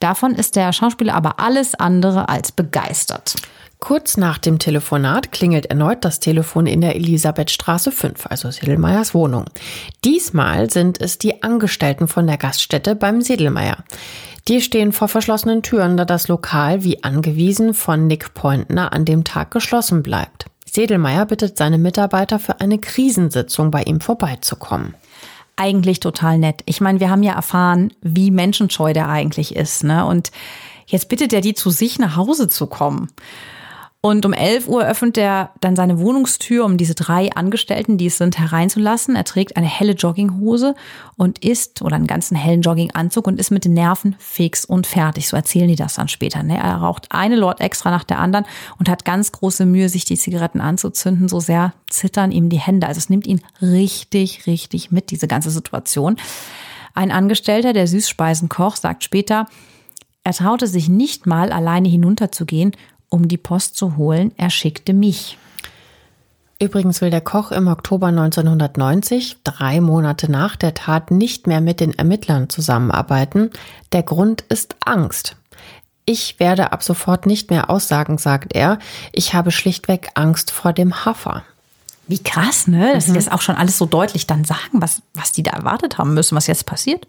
[0.00, 3.34] Davon ist der Schauspieler aber alles andere als begeistert.
[3.80, 9.44] Kurz nach dem Telefonat klingelt erneut das Telefon in der Elisabethstraße 5, also Sedelmeiers Wohnung.
[10.04, 13.84] Diesmal sind es die Angestellten von der Gaststätte beim Sedelmeier.
[14.48, 19.22] Die stehen vor verschlossenen Türen, da das Lokal wie angewiesen von Nick Pointner an dem
[19.22, 20.46] Tag geschlossen bleibt.
[20.64, 24.94] Sedelmeier bittet seine Mitarbeiter für eine Krisensitzung bei ihm vorbeizukommen.
[25.60, 26.62] Eigentlich total nett.
[26.66, 29.82] Ich meine, wir haben ja erfahren, wie menschenscheu der eigentlich ist.
[29.82, 30.06] Ne?
[30.06, 30.30] Und
[30.86, 33.08] jetzt bittet er die zu sich nach Hause zu kommen.
[34.00, 38.16] Und um 11 Uhr öffnet er dann seine Wohnungstür, um diese drei Angestellten, die es
[38.16, 39.16] sind, hereinzulassen.
[39.16, 40.76] Er trägt eine helle Jogginghose
[41.16, 45.26] und ist, oder einen ganzen hellen Jogginganzug und ist mit den Nerven fix und fertig.
[45.26, 46.44] So erzählen die das dann später.
[46.44, 46.58] Ne?
[46.58, 48.46] Er raucht eine Lord extra nach der anderen
[48.78, 51.28] und hat ganz große Mühe, sich die Zigaretten anzuzünden.
[51.28, 52.86] So sehr zittern ihm die Hände.
[52.86, 56.18] Also es nimmt ihn richtig, richtig mit, diese ganze Situation.
[56.94, 59.48] Ein Angestellter, der Süßspeisenkoch, sagt später,
[60.22, 62.72] er traute sich nicht mal alleine hinunterzugehen
[63.08, 64.32] um die Post zu holen.
[64.36, 65.38] Er schickte mich.
[66.60, 71.78] Übrigens will der Koch im Oktober 1990, drei Monate nach der Tat, nicht mehr mit
[71.78, 73.50] den Ermittlern zusammenarbeiten.
[73.92, 75.36] Der Grund ist Angst.
[76.04, 78.78] Ich werde ab sofort nicht mehr aussagen, sagt er.
[79.12, 81.44] Ich habe schlichtweg Angst vor dem Hafer.
[82.08, 82.92] Wie krass, ne?
[82.94, 83.12] Dass mhm.
[83.12, 86.14] sie das auch schon alles so deutlich dann sagen, was, was die da erwartet haben
[86.14, 87.06] müssen, was jetzt passiert.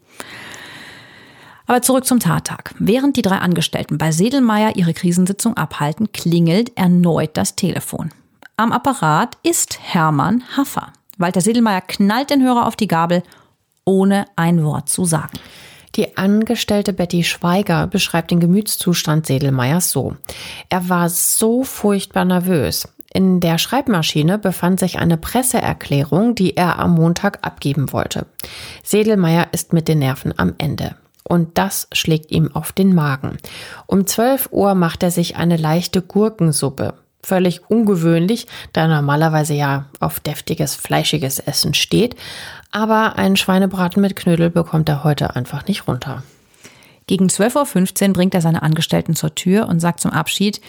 [1.69, 2.73] Aber zurück zum Tattag.
[2.79, 8.09] Während die drei Angestellten bei Sedelmeier ihre Krisensitzung abhalten, klingelt erneut das Telefon.
[8.57, 10.93] Am Apparat ist Hermann Haffer.
[11.19, 13.21] Walter Sedelmeier knallt den Hörer auf die Gabel,
[13.85, 15.37] ohne ein Wort zu sagen.
[15.93, 20.15] Die Angestellte Betty Schweiger beschreibt den Gemütszustand Sedelmeiers so.
[20.69, 22.87] Er war so furchtbar nervös.
[23.13, 28.25] In der Schreibmaschine befand sich eine Presseerklärung, die er am Montag abgeben wollte.
[28.83, 30.95] Sedelmeier ist mit den Nerven am Ende
[31.29, 33.37] und das schlägt ihm auf den Magen.
[33.85, 36.95] Um 12 Uhr macht er sich eine leichte Gurkensuppe.
[37.21, 42.15] Völlig ungewöhnlich, da er normalerweise ja auf deftiges, fleischiges Essen steht.
[42.71, 46.23] Aber einen Schweinebraten mit Knödel bekommt er heute einfach nicht runter.
[47.05, 50.61] Gegen 12.15 Uhr bringt er seine Angestellten zur Tür und sagt zum Abschied,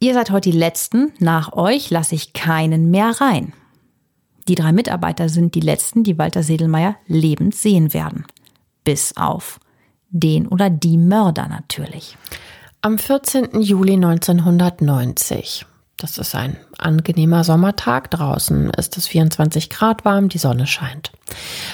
[0.00, 3.52] Ihr seid heute die Letzten, nach euch lasse ich keinen mehr rein.
[4.48, 8.26] Die drei Mitarbeiter sind die Letzten, die Walter Sedelmeier lebend sehen werden.
[8.84, 9.58] Bis auf
[10.20, 12.16] den oder die Mörder natürlich.
[12.82, 13.60] Am 14.
[13.60, 15.66] Juli 1990.
[15.96, 18.10] Das ist ein angenehmer Sommertag.
[18.10, 21.10] Draußen ist es 24 Grad warm, die Sonne scheint.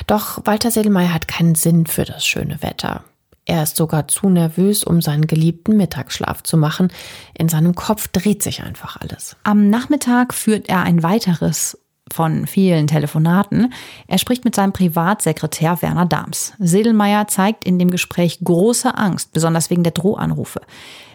[0.07, 3.03] Doch Walter Sedelmeier hat keinen Sinn für das schöne Wetter.
[3.45, 6.93] Er ist sogar zu nervös, um seinen geliebten Mittagsschlaf zu machen.
[7.35, 9.37] In seinem Kopf dreht sich einfach alles.
[9.43, 11.82] Am Nachmittag führt er ein weiteres
[12.13, 13.73] von vielen Telefonaten.
[14.07, 16.55] Er spricht mit seinem Privatsekretär Werner Dahms.
[16.59, 20.61] Sedelmeier zeigt in dem Gespräch große Angst, besonders wegen der Drohanrufe.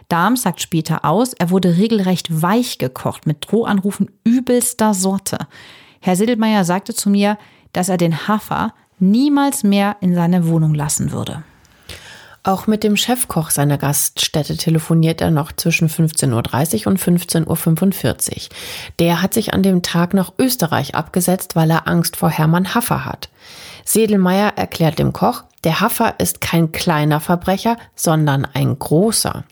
[0.09, 5.37] Dahms sagt später aus, er wurde regelrecht weich gekocht mit Drohanrufen übelster Sorte.
[5.99, 7.37] Herr Sedelmeier sagte zu mir,
[7.73, 11.43] dass er den Hafer niemals mehr in seine Wohnung lassen würde.
[12.47, 18.41] Auch mit dem Chefkoch seiner Gaststätte telefoniert er noch zwischen 15.30 Uhr und 15.45 Uhr.
[18.99, 23.03] Der hat sich an dem Tag nach Österreich abgesetzt, weil er Angst vor Hermann Haffer
[23.03, 23.27] hat.
[23.83, 29.43] Sedelmeier erklärt dem Koch, der Haffer ist kein kleiner Verbrecher, sondern ein großer.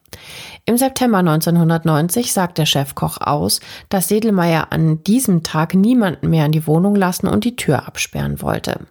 [0.64, 6.54] Im September 1990 sagt der Chefkoch aus, dass Sedelmeier an diesem Tag niemanden mehr in
[6.54, 8.88] die Wohnung lassen und die Tür absperren wollte.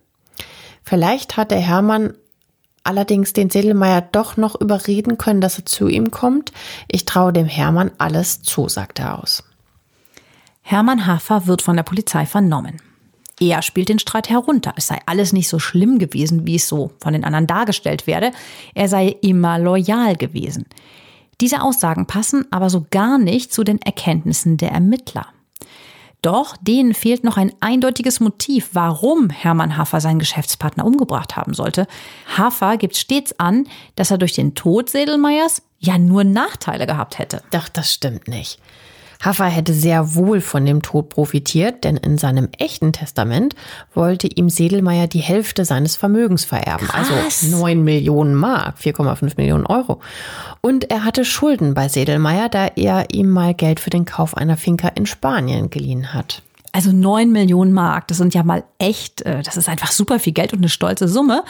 [0.82, 2.12] Vielleicht hat der Hermann
[2.84, 6.52] allerdings den Sedelmeier doch noch überreden können, dass er zu ihm kommt.
[6.88, 9.42] Ich traue dem Hermann alles zu, sagt er aus.
[10.62, 12.80] Hermann Haffer wird von der Polizei vernommen.
[13.40, 14.72] Er spielt den Streit herunter.
[14.76, 18.30] Es sei alles nicht so schlimm gewesen, wie es so von den anderen dargestellt werde.
[18.74, 20.66] Er sei immer loyal gewesen.
[21.40, 25.26] Diese Aussagen passen aber so gar nicht zu den Erkenntnissen der Ermittler.
[26.24, 31.86] Doch denen fehlt noch ein eindeutiges Motiv, warum Hermann Haffer seinen Geschäftspartner umgebracht haben sollte.
[32.38, 37.42] Haffer gibt stets an, dass er durch den Tod Sedelmeiers ja nur Nachteile gehabt hätte.
[37.50, 38.58] Doch, das stimmt nicht.
[39.24, 43.54] Haffer hätte sehr wohl von dem Tod profitiert, denn in seinem echten Testament
[43.94, 46.88] wollte ihm Sedelmeier die Hälfte seines Vermögens vererben.
[46.90, 47.42] Also Krass.
[47.42, 50.00] Also 9 Millionen Mark, 4,5 Millionen Euro.
[50.60, 54.56] Und er hatte Schulden bei Sedelmeier, da er ihm mal Geld für den Kauf einer
[54.56, 56.42] Finca in Spanien geliehen hat.
[56.72, 60.32] Also 9 Millionen Mark, das sind ja mal echt, äh, das ist einfach super viel
[60.32, 61.44] Geld und eine stolze Summe.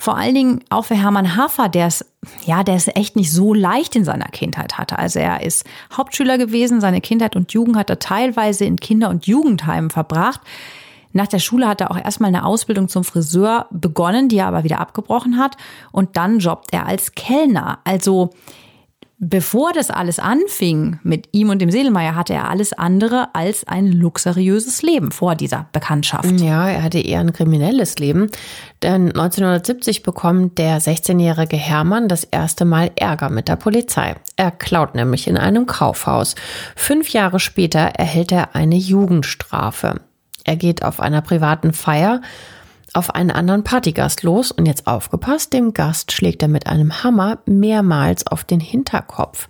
[0.00, 2.06] Vor allen Dingen auch für Hermann Hafer, der es,
[2.46, 4.98] ja, der es echt nicht so leicht in seiner Kindheit hatte.
[4.98, 9.26] Also er ist Hauptschüler gewesen, seine Kindheit und Jugend hat er teilweise in Kinder- und
[9.26, 10.40] Jugendheimen verbracht.
[11.12, 14.64] Nach der Schule hat er auch erstmal eine Ausbildung zum Friseur begonnen, die er aber
[14.64, 15.58] wieder abgebrochen hat.
[15.92, 17.80] Und dann jobbt er als Kellner.
[17.84, 18.30] Also
[19.22, 23.92] Bevor das alles anfing mit ihm und dem Seelmeier, hatte er alles andere als ein
[23.92, 26.40] luxuriöses Leben vor dieser Bekanntschaft.
[26.40, 28.30] Ja, er hatte eher ein kriminelles Leben.
[28.82, 34.16] Denn 1970 bekommt der 16-jährige Hermann das erste Mal Ärger mit der Polizei.
[34.36, 36.34] Er klaut nämlich in einem Kaufhaus.
[36.74, 40.00] Fünf Jahre später erhält er eine Jugendstrafe.
[40.44, 42.22] Er geht auf einer privaten Feier
[42.94, 47.38] auf einen anderen Partygast los und jetzt aufgepasst, dem Gast schlägt er mit einem Hammer
[47.46, 49.48] mehrmals auf den Hinterkopf.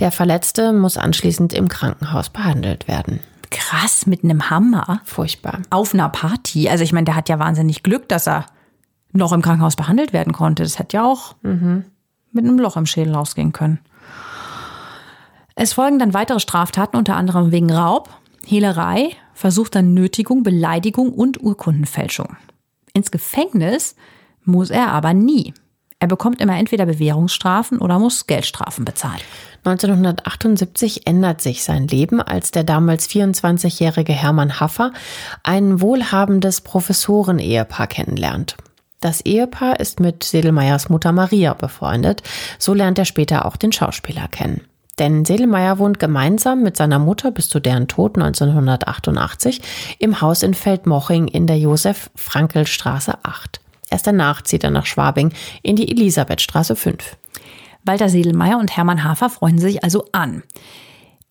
[0.00, 3.20] Der Verletzte muss anschließend im Krankenhaus behandelt werden.
[3.50, 5.00] Krass, mit einem Hammer.
[5.04, 5.60] Furchtbar.
[5.70, 6.68] Auf einer Party.
[6.68, 8.46] Also ich meine, der hat ja wahnsinnig Glück, dass er
[9.12, 10.64] noch im Krankenhaus behandelt werden konnte.
[10.64, 11.84] Das hätte ja auch mhm.
[12.32, 13.78] mit einem Loch im Schädel ausgehen können.
[15.54, 18.10] Es folgen dann weitere Straftaten, unter anderem wegen Raub,
[18.44, 22.36] Hehlerei, versuchter Nötigung, Beleidigung und Urkundenfälschung.
[22.94, 23.96] Ins Gefängnis
[24.44, 25.52] muss er aber nie.
[25.98, 29.20] Er bekommt immer entweder Bewährungsstrafen oder muss Geldstrafen bezahlen.
[29.64, 34.92] 1978 ändert sich sein Leben, als der damals 24-jährige Hermann Haffer
[35.42, 38.56] ein wohlhabendes Professoren-Ehepaar kennenlernt.
[39.00, 42.22] Das Ehepaar ist mit Sedelmeyers Mutter Maria befreundet.
[42.58, 44.60] So lernt er später auch den Schauspieler kennen.
[44.98, 49.60] Denn Sedelmeier wohnt gemeinsam mit seiner Mutter bis zu deren Tod 1988
[49.98, 53.60] im Haus in Feldmoching in der Josef-Frankel-Straße 8.
[53.90, 55.32] Erst danach zieht er nach Schwabing
[55.62, 57.16] in die Elisabethstraße 5.
[57.84, 60.42] Walter Sedelmeier und Hermann Hafer freuen sich also an.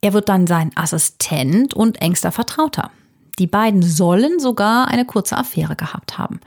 [0.02, 2.92] Er wird dann sein Assistent und engster Vertrauter.
[3.40, 6.40] Die beiden sollen sogar eine kurze Affäre gehabt haben.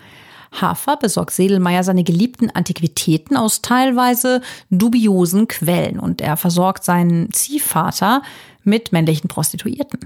[0.61, 4.41] Hafer besorgt Sedelmeier seine geliebten Antiquitäten aus teilweise
[4.71, 8.23] dubiosen Quellen und er versorgt seinen Ziehvater
[8.65, 10.01] mit männlichen Prostituierten.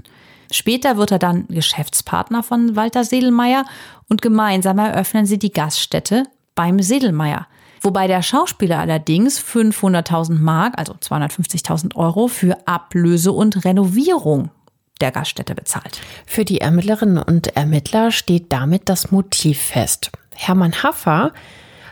[0.51, 3.65] Später wird er dann Geschäftspartner von Walter Sedelmeier
[4.09, 6.25] und gemeinsam eröffnen sie die Gaststätte
[6.55, 7.47] beim Sedelmeier.
[7.81, 14.51] Wobei der Schauspieler allerdings 500.000 Mark, also 250.000 Euro, für Ablöse und Renovierung
[14.99, 15.99] der Gaststätte bezahlt.
[16.27, 20.11] Für die Ermittlerinnen und Ermittler steht damit das Motiv fest.
[20.41, 21.33] Hermann Haffer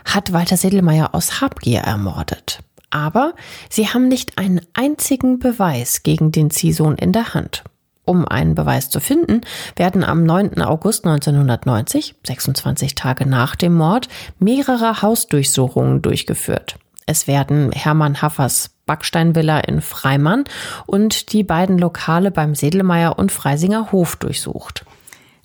[0.04, 2.58] hat Walter Sedelmeier aus Habgier ermordet.
[2.90, 3.34] Aber
[3.68, 7.62] sie haben nicht einen einzigen Beweis gegen den Ziehsohn in der Hand.
[8.04, 9.42] Um einen Beweis zu finden,
[9.76, 10.62] werden am 9.
[10.62, 14.08] August 1990, 26 Tage nach dem Mord,
[14.40, 16.76] mehrere Hausdurchsuchungen durchgeführt.
[17.06, 20.42] Es werden Hermann Haffers Backsteinvilla in Freimann
[20.86, 24.84] und die beiden Lokale beim Sedelmeier und Freisinger Hof durchsucht.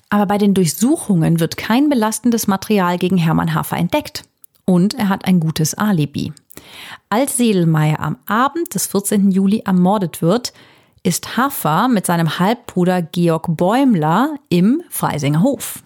[0.08, 4.24] Aber bei den Durchsuchungen wird kein belastendes Material gegen Hermann Hafer entdeckt.
[4.64, 6.32] Und er hat ein gutes Alibi.
[7.08, 9.30] Als Sedelmeier am Abend des 14.
[9.30, 10.52] Juli ermordet wird,
[11.02, 15.82] ist Hafer mit seinem Halbbruder Georg Bäumler im Freisinger Hof.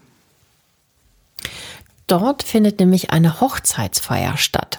[2.06, 4.78] Dort findet nämlich eine Hochzeitsfeier statt.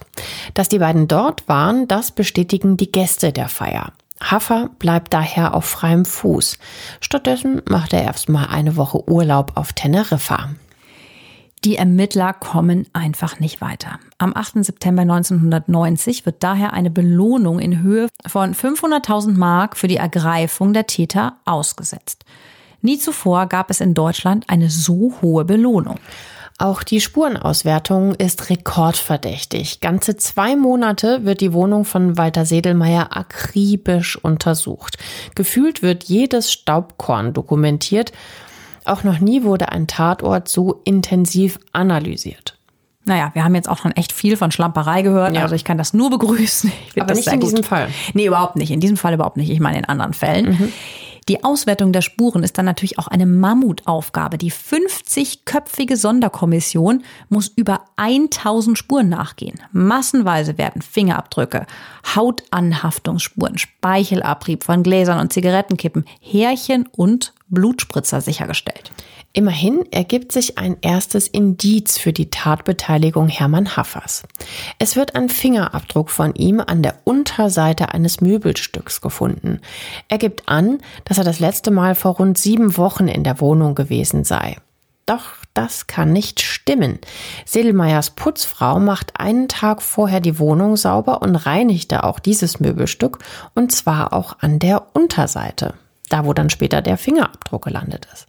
[0.54, 3.94] Dass die beiden dort waren, das bestätigen die Gäste der Feier.
[4.22, 6.58] Haffer bleibt daher auf freiem Fuß.
[7.00, 10.52] Stattdessen macht er erstmal eine Woche Urlaub auf Teneriffa.
[11.64, 14.00] Die Ermittler kommen einfach nicht weiter.
[14.18, 14.66] Am 8.
[14.66, 20.88] September 1990 wird daher eine Belohnung in Höhe von 500.000 Mark für die Ergreifung der
[20.88, 22.26] Täter ausgesetzt.
[22.82, 26.00] Nie zuvor gab es in Deutschland eine so hohe Belohnung.
[26.62, 29.80] Auch die Spurenauswertung ist rekordverdächtig.
[29.80, 35.00] Ganze zwei Monate wird die Wohnung von Walter Sedelmeier akribisch untersucht.
[35.34, 38.12] Gefühlt wird jedes Staubkorn dokumentiert.
[38.86, 42.60] Auch noch nie wurde ein Tatort so intensiv analysiert.
[43.06, 45.42] Naja, wir haben jetzt auch schon echt viel von Schlamperei gehört, ja.
[45.42, 46.72] also ich kann das nur begrüßen.
[47.00, 47.44] Aber nicht in gut.
[47.50, 47.88] diesem Fall.
[48.14, 48.70] Nee, überhaupt nicht.
[48.70, 49.50] In diesem Fall überhaupt nicht.
[49.50, 50.52] Ich meine in anderen Fällen.
[50.52, 50.74] Mhm.
[51.28, 54.38] Die Auswertung der Spuren ist dann natürlich auch eine Mammutaufgabe.
[54.38, 59.60] Die 50-köpfige Sonderkommission muss über 1000 Spuren nachgehen.
[59.72, 61.68] Massenweise werden Fingerabdrücke,
[62.16, 68.92] Hautanhaftungsspuren, Speichelabrieb von Gläsern und Zigarettenkippen, Härchen und Blutspritzer sichergestellt.
[69.34, 74.24] Immerhin ergibt sich ein erstes Indiz für die Tatbeteiligung Hermann Haffers.
[74.78, 79.62] Es wird ein Fingerabdruck von ihm an der Unterseite eines Möbelstücks gefunden.
[80.10, 83.74] Er gibt an, dass er das letzte Mal vor rund sieben Wochen in der Wohnung
[83.74, 84.58] gewesen sei.
[85.06, 85.24] Doch
[85.54, 87.00] das kann nicht stimmen.
[87.46, 93.20] Sedelmeyers Putzfrau macht einen Tag vorher die Wohnung sauber und reinigte auch dieses Möbelstück
[93.54, 95.74] und zwar auch an der Unterseite,
[96.12, 98.28] da wo dann später der Fingerabdruck gelandet ist.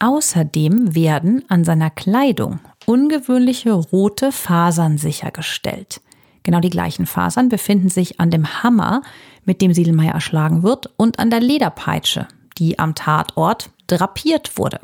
[0.00, 6.00] Außerdem werden an seiner Kleidung ungewöhnliche rote Fasern sichergestellt.
[6.42, 9.02] Genau die gleichen Fasern befinden sich an dem Hammer,
[9.44, 12.26] mit dem Siedelmeier erschlagen wird, und an der Lederpeitsche,
[12.58, 14.80] die am Tatort drapiert wurde.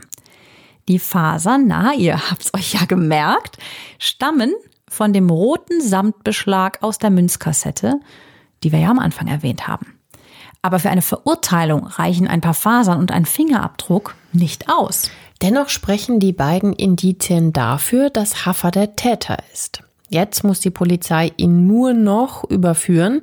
[0.86, 3.58] Die Fasern, na, ihr habt's euch ja gemerkt,
[3.98, 4.54] stammen
[4.88, 8.00] von dem roten Samtbeschlag aus der Münzkassette,
[8.62, 9.97] die wir ja am Anfang erwähnt haben.
[10.62, 15.10] Aber für eine Verurteilung reichen ein paar Fasern und ein Fingerabdruck nicht aus.
[15.40, 19.82] Dennoch sprechen die beiden Indizien dafür, dass Haffer der Täter ist.
[20.10, 23.20] Jetzt muss die Polizei ihn nur noch überführen.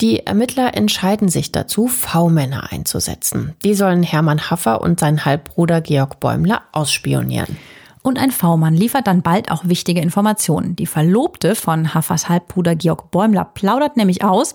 [0.00, 3.54] Die Ermittler entscheiden sich dazu, V-Männer einzusetzen.
[3.64, 7.58] Die sollen Hermann Haffer und seinen Halbbruder Georg Bäumler ausspionieren.
[8.02, 10.74] Und ein V-Mann liefert dann bald auch wichtige Informationen.
[10.74, 14.54] Die Verlobte von Haffers Halbbruder Georg Bäumler plaudert nämlich aus,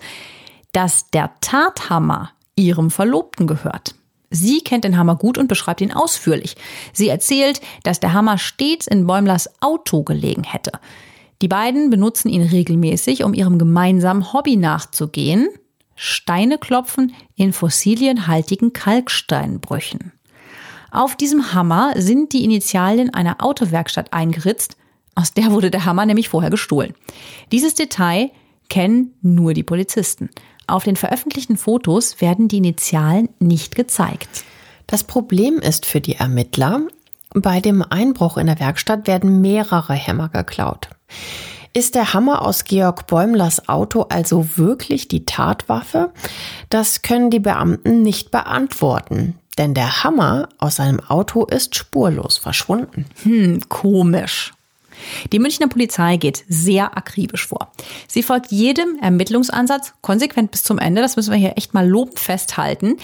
[0.78, 3.96] dass der Tathammer ihrem Verlobten gehört.
[4.30, 6.54] Sie kennt den Hammer gut und beschreibt ihn ausführlich.
[6.92, 10.70] Sie erzählt, dass der Hammer stets in Bäumlers Auto gelegen hätte.
[11.42, 15.48] Die beiden benutzen ihn regelmäßig, um ihrem gemeinsamen Hobby nachzugehen.
[15.96, 20.12] Steine klopfen in fossilienhaltigen Kalksteinbrüchen.
[20.92, 24.76] Auf diesem Hammer sind die Initialien einer Autowerkstatt eingeritzt.
[25.16, 26.94] Aus der wurde der Hammer nämlich vorher gestohlen.
[27.50, 28.30] Dieses Detail
[28.68, 30.30] kennen nur die Polizisten.
[30.68, 34.44] Auf den veröffentlichten Fotos werden die Initialen nicht gezeigt.
[34.86, 36.82] Das Problem ist für die Ermittler,
[37.34, 40.90] bei dem Einbruch in der Werkstatt werden mehrere Hämmer geklaut.
[41.72, 46.12] Ist der Hammer aus Georg Bäumlers Auto also wirklich die Tatwaffe?
[46.68, 53.06] Das können die Beamten nicht beantworten, denn der Hammer aus seinem Auto ist spurlos verschwunden.
[53.22, 54.52] Hm, komisch.
[55.32, 57.72] Die Münchner Polizei geht sehr akribisch vor.
[58.06, 61.02] Sie folgt jedem Ermittlungsansatz konsequent bis zum Ende.
[61.02, 62.96] Das müssen wir hier echt mal lobend festhalten.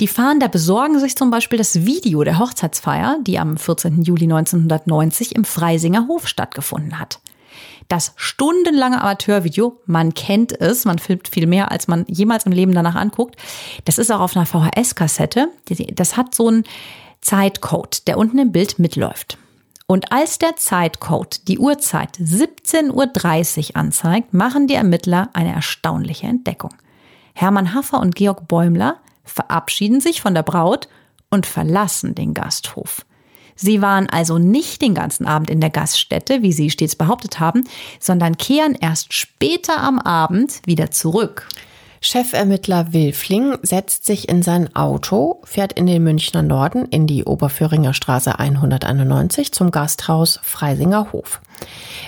[0.00, 4.02] Die Fahnder besorgen sich zum Beispiel das Video der Hochzeitsfeier, die am 14.
[4.02, 7.20] Juli 1990 im Freisinger Hof stattgefunden hat.
[7.88, 12.74] Das stundenlange Amateurvideo, man kennt es, man filmt viel mehr, als man jemals im Leben
[12.74, 13.36] danach anguckt.
[13.86, 15.48] Das ist auch auf einer VHS-Kassette.
[15.94, 16.64] Das hat so einen
[17.22, 19.38] Zeitcode, der unten im Bild mitläuft.
[19.90, 26.74] Und als der Zeitcode die Uhrzeit 17.30 Uhr anzeigt, machen die Ermittler eine erstaunliche Entdeckung.
[27.32, 30.88] Hermann Haffer und Georg Bäumler verabschieden sich von der Braut
[31.30, 33.06] und verlassen den Gasthof.
[33.56, 37.64] Sie waren also nicht den ganzen Abend in der Gaststätte, wie sie stets behauptet haben,
[37.98, 41.48] sondern kehren erst später am Abend wieder zurück.
[42.00, 47.94] Chefermittler Wilfling setzt sich in sein Auto, fährt in den Münchner Norden in die Oberföhringer
[47.94, 51.40] Straße 191 zum Gasthaus Freisinger Hof.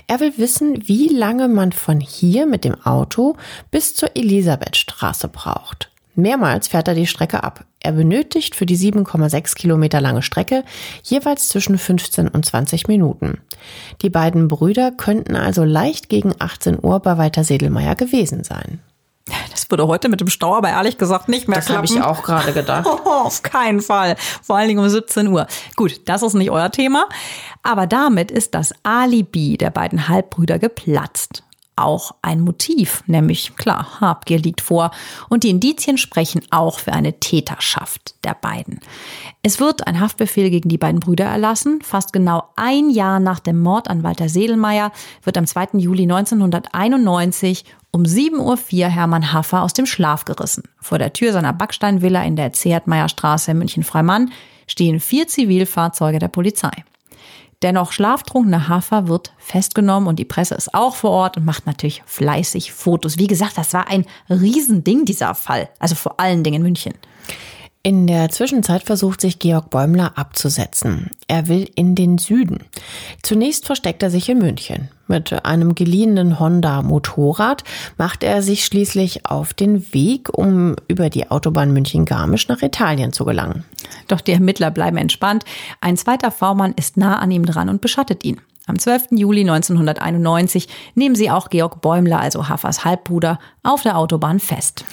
[0.07, 3.37] Er will wissen, wie lange man von hier mit dem Auto
[3.71, 5.91] bis zur Elisabethstraße braucht.
[6.15, 7.65] Mehrmals fährt er die Strecke ab.
[7.81, 10.65] Er benötigt für die 7,6 Kilometer lange Strecke
[11.03, 13.39] jeweils zwischen 15 und 20 Minuten.
[14.03, 18.81] Die beiden Brüder könnten also leicht gegen 18 Uhr bei Walter Sedelmeier gewesen sein.
[19.71, 21.87] Das würde heute mit dem Stau aber ehrlich gesagt nicht mehr das klappen.
[21.87, 22.87] Das habe ich auch gerade gedacht.
[22.87, 24.17] Oh, auf keinen Fall.
[24.43, 25.47] Vor allen Dingen um 17 Uhr.
[25.77, 27.09] Gut, das ist nicht euer Thema.
[27.63, 31.45] Aber damit ist das Alibi der beiden Halbbrüder geplatzt
[31.81, 34.91] auch ein Motiv, nämlich klar, Habgier liegt vor
[35.29, 38.81] und die Indizien sprechen auch für eine Täterschaft der beiden.
[39.43, 41.81] Es wird ein Haftbefehl gegen die beiden Brüder erlassen.
[41.83, 45.79] Fast genau ein Jahr nach dem Mord an Walter Sedelmeier wird am 2.
[45.79, 50.65] Juli 1991 um 7.04 Uhr Hermann Haffer aus dem Schlaf gerissen.
[50.81, 54.33] Vor der Tür seiner Backsteinvilla in der Zehrtmeierstraße in München-Freimann
[54.67, 56.85] stehen vier Zivilfahrzeuge der Polizei.
[57.63, 61.67] Der noch schlaftrunkene Hafer wird festgenommen und die Presse ist auch vor Ort und macht
[61.67, 63.19] natürlich fleißig Fotos.
[63.19, 65.69] Wie gesagt, das war ein Riesending, dieser Fall.
[65.79, 66.95] Also vor allen Dingen in München.
[67.83, 71.13] In der Zwischenzeit versucht sich Georg Bäumler abzusetzen.
[71.29, 72.65] Er will in den Süden.
[73.23, 74.91] Zunächst versteckt er sich in München.
[75.09, 77.65] Mit einem geliehenen Honda Motorrad
[77.97, 83.25] macht er sich schließlich auf den Weg, um über die Autobahn München-Garmisch nach Italien zu
[83.25, 83.65] gelangen.
[84.09, 85.47] Doch die Ermittler bleiben entspannt.
[85.81, 88.43] Ein zweiter V-Mann ist nah an ihm dran und beschattet ihn.
[88.71, 89.09] Am 12.
[89.11, 94.85] Juli 1991 nehmen sie auch Georg Bäumler, also Haffers Halbbruder, auf der Autobahn fest.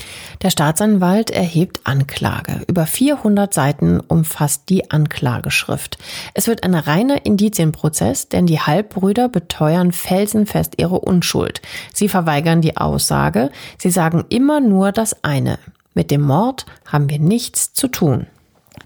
[0.41, 2.63] Der Staatsanwalt erhebt Anklage.
[2.67, 5.99] Über 400 Seiten umfasst die Anklageschrift.
[6.33, 11.61] Es wird ein reiner Indizienprozess, denn die Halbbrüder beteuern felsenfest ihre Unschuld.
[11.93, 13.51] Sie verweigern die Aussage.
[13.77, 15.59] Sie sagen immer nur das eine.
[15.93, 18.25] Mit dem Mord haben wir nichts zu tun.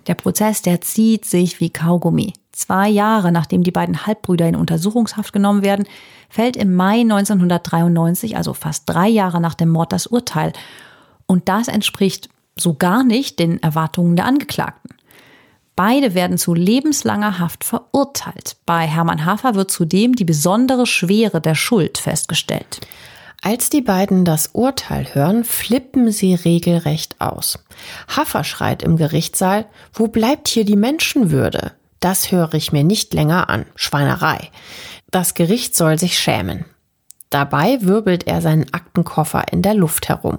[0.08, 2.34] Der Prozess, der zieht sich wie Kaugummi.
[2.62, 5.88] Zwei Jahre nachdem die beiden Halbbrüder in Untersuchungshaft genommen werden,
[6.30, 10.54] fällt im Mai 1993, also fast drei Jahre nach dem Mord, das Urteil.
[11.26, 14.92] Und das entspricht so gar nicht den Erwartungen der Angeklagten.
[15.76, 18.58] Beide werden zu lebenslanger Haft verurteilt.
[18.68, 22.82] Bei Hermann Hafer wird zudem die besondere Schwere der Schuld festgestellt.
[23.42, 27.58] Als die beiden das Urteil hören, flippen sie regelrecht aus.
[28.08, 31.72] Haffer schreit im Gerichtssaal, wo bleibt hier die Menschenwürde?
[32.02, 33.66] Das höre ich mir nicht länger an.
[33.76, 34.50] Schweinerei.
[35.12, 36.66] Das Gericht soll sich schämen.
[37.30, 40.38] Dabei wirbelt er seinen Aktenkoffer in der Luft herum.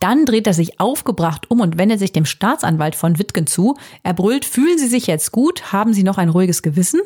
[0.00, 3.76] Dann dreht er sich aufgebracht um und wendet sich dem Staatsanwalt von Wittgen zu.
[4.02, 5.72] Er brüllt, fühlen Sie sich jetzt gut?
[5.72, 7.00] Haben Sie noch ein ruhiges Gewissen?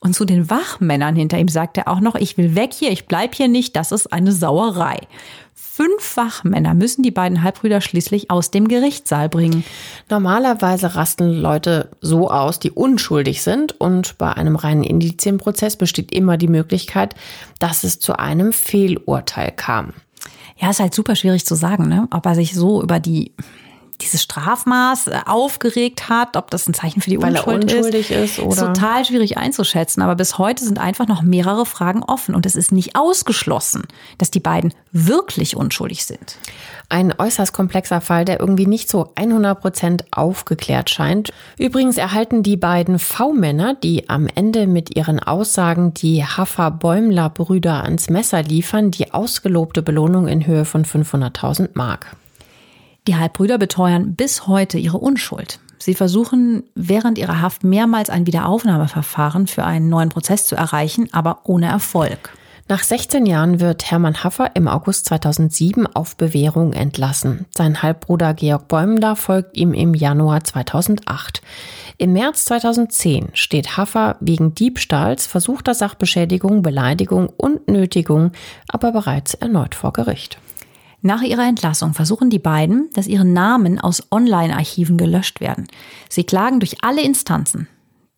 [0.00, 3.06] Und zu den Wachmännern hinter ihm sagt er auch noch, ich will weg hier, ich
[3.06, 4.98] bleib hier nicht, das ist eine Sauerei.
[5.74, 9.64] Fünf Wachmänner müssen die beiden Halbbrüder schließlich aus dem Gerichtssaal bringen.
[10.10, 16.36] Normalerweise rasten Leute so aus, die unschuldig sind und bei einem reinen Indizienprozess besteht immer
[16.36, 17.14] die Möglichkeit,
[17.58, 19.94] dass es zu einem Fehlurteil kam.
[20.58, 22.06] Ja, ist halt super schwierig zu sagen, ne?
[22.10, 23.32] ob er sich so über die
[24.02, 28.10] dieses Strafmaß äh, aufgeregt hat, ob das ein Zeichen für die Weil Unschuld er unschuldig
[28.10, 28.50] ist, ist, oder?
[28.50, 30.02] ist total schwierig einzuschätzen.
[30.02, 33.84] Aber bis heute sind einfach noch mehrere Fragen offen und es ist nicht ausgeschlossen,
[34.18, 36.36] dass die beiden wirklich unschuldig sind.
[36.88, 41.32] Ein äußerst komplexer Fall, der irgendwie nicht so 100 Prozent aufgeklärt scheint.
[41.58, 48.42] Übrigens erhalten die beiden V-Männer, die am Ende mit ihren Aussagen die Haffer-Bäumler-Brüder ans Messer
[48.42, 52.14] liefern, die ausgelobte Belohnung in Höhe von 500.000 Mark.
[53.08, 55.58] Die Halbbrüder beteuern bis heute ihre Unschuld.
[55.78, 61.40] Sie versuchen während ihrer Haft mehrmals ein Wiederaufnahmeverfahren für einen neuen Prozess zu erreichen, aber
[61.44, 62.30] ohne Erfolg.
[62.68, 67.46] Nach 16 Jahren wird Hermann Haffer im August 2007 auf Bewährung entlassen.
[67.50, 71.42] Sein Halbbruder Georg Bäumler folgt ihm im Januar 2008.
[71.98, 78.30] Im März 2010 steht Haffer wegen Diebstahls, versuchter Sachbeschädigung, Beleidigung und Nötigung
[78.68, 80.38] aber bereits erneut vor Gericht.
[81.04, 85.66] Nach ihrer Entlassung versuchen die beiden, dass ihre Namen aus Online-Archiven gelöscht werden.
[86.08, 87.66] Sie klagen durch alle Instanzen.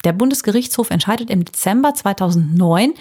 [0.05, 2.93] Der Bundesgerichtshof entscheidet im Dezember 2009,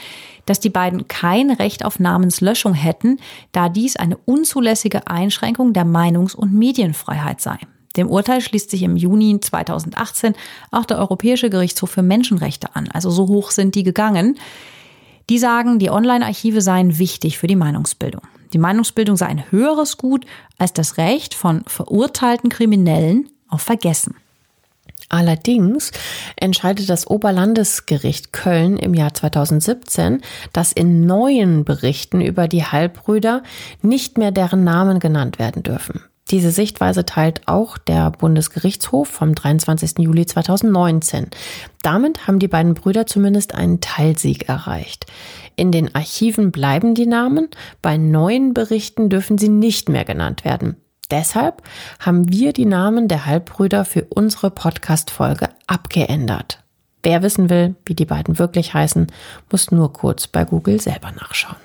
[0.45, 3.17] dass die beiden kein Recht auf Namenslöschung hätten,
[3.51, 7.57] da dies eine unzulässige Einschränkung der Meinungs- und Medienfreiheit sei.
[7.97, 10.33] Dem Urteil schließt sich im Juni 2018
[10.71, 12.89] auch der Europäische Gerichtshof für Menschenrechte an.
[12.91, 14.39] Also so hoch sind die gegangen.
[15.29, 18.21] Die sagen, die Online-Archive seien wichtig für die Meinungsbildung.
[18.53, 20.25] Die Meinungsbildung sei ein höheres Gut
[20.57, 24.15] als das Recht von verurteilten Kriminellen auf Vergessen.
[25.09, 25.91] Allerdings
[26.37, 30.21] entscheidet das Oberlandesgericht Köln im Jahr 2017,
[30.53, 33.43] dass in neuen Berichten über die Halbbrüder
[33.81, 36.01] nicht mehr deren Namen genannt werden dürfen.
[36.31, 39.99] Diese Sichtweise teilt auch der Bundesgerichtshof vom 23.
[39.99, 41.27] Juli 2019.
[41.83, 45.05] Damit haben die beiden Brüder zumindest einen Teilsieg erreicht.
[45.55, 47.49] In den Archiven bleiben die Namen,
[47.81, 50.77] bei neuen Berichten dürfen sie nicht mehr genannt werden.
[51.11, 51.61] Deshalb
[51.99, 56.63] haben wir die Namen der Halbbrüder für unsere Podcast-Folge abgeändert.
[57.03, 59.07] Wer wissen will, wie die beiden wirklich heißen,
[59.51, 61.57] muss nur kurz bei Google selber nachschauen.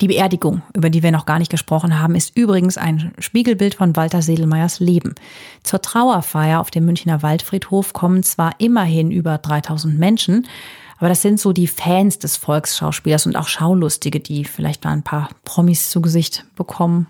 [0.00, 3.94] Die Beerdigung, über die wir noch gar nicht gesprochen haben, ist übrigens ein Spiegelbild von
[3.94, 5.14] Walter Sedelmeyers Leben.
[5.62, 10.46] Zur Trauerfeier auf dem Münchner Waldfriedhof kommen zwar immerhin über 3000 Menschen,
[11.02, 15.02] aber das sind so die Fans des Volksschauspielers und auch Schaulustige, die vielleicht mal ein
[15.02, 17.08] paar Promis zu Gesicht bekommen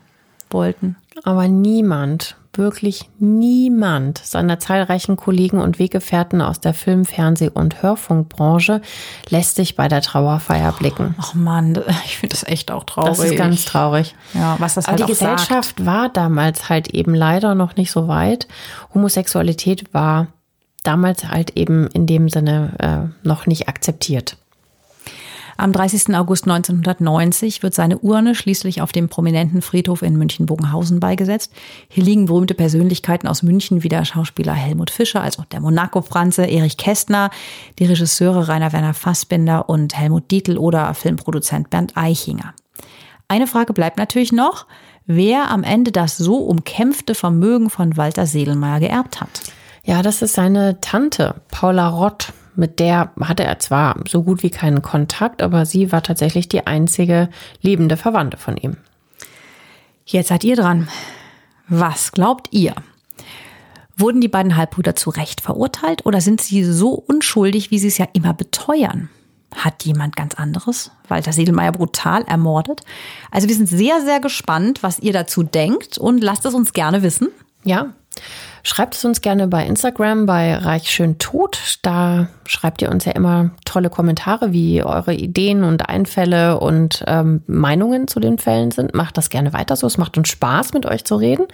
[0.49, 0.97] wollten.
[1.25, 8.81] Aber niemand, wirklich niemand seiner zahlreichen Kollegen und Weggefährten aus der Film-, Fernseh- und Hörfunkbranche
[9.29, 11.15] lässt sich bei der Trauerfeier blicken.
[11.19, 13.19] Ach man, ich finde das echt auch traurig.
[13.19, 14.15] Das ist ganz traurig.
[14.33, 15.85] Ja, was das Aber halt die Gesellschaft sagt.
[15.85, 18.49] war damals halt eben leider noch nicht so weit.
[18.95, 20.29] Homosexualität war
[20.83, 24.37] damals halt eben in dem Sinne äh, noch nicht akzeptiert.
[25.57, 26.15] Am 30.
[26.17, 31.53] August 1990 wird seine Urne schließlich auf dem prominenten Friedhof in München-Bogenhausen beigesetzt.
[31.89, 36.79] Hier liegen berühmte Persönlichkeiten aus München wie der Schauspieler Helmut Fischer, also der Monaco-Franze, Erich
[36.79, 37.31] Kästner,
[37.79, 42.55] die Regisseure Rainer Werner Fassbinder und Helmut Dietl oder Filmproduzent Bernd Eichinger.
[43.29, 44.67] Eine Frage bleibt natürlich noch,
[45.07, 49.43] wer am Ende das so umkämpfte Vermögen von Walter Sedelmeier geerbt hat.
[49.85, 52.33] Ja, das ist seine Tante, Paula Rott.
[52.55, 56.67] Mit der hatte er zwar so gut wie keinen Kontakt, aber sie war tatsächlich die
[56.67, 57.29] einzige
[57.63, 58.77] lebende Verwandte von ihm.
[60.05, 60.89] Jetzt seid ihr dran.
[61.69, 62.75] Was glaubt ihr?
[63.97, 67.99] Wurden die beiden Halbbrüder zu Recht verurteilt oder sind sie so unschuldig, wie sie es
[67.99, 69.09] ja immer beteuern?
[69.55, 72.83] Hat jemand ganz anderes Walter Sedelmeier brutal ermordet?
[73.31, 77.03] Also wir sind sehr, sehr gespannt, was ihr dazu denkt und lasst es uns gerne
[77.03, 77.29] wissen.
[77.65, 77.93] Ja,
[78.63, 81.79] schreibt es uns gerne bei Instagram bei Reich schön tot.
[81.83, 87.43] Da schreibt ihr uns ja immer tolle Kommentare, wie eure Ideen und Einfälle und ähm,
[87.47, 88.95] Meinungen zu den Fällen sind.
[88.95, 89.87] Macht das gerne weiter so.
[89.87, 91.47] Es macht uns Spaß, mit euch zu reden.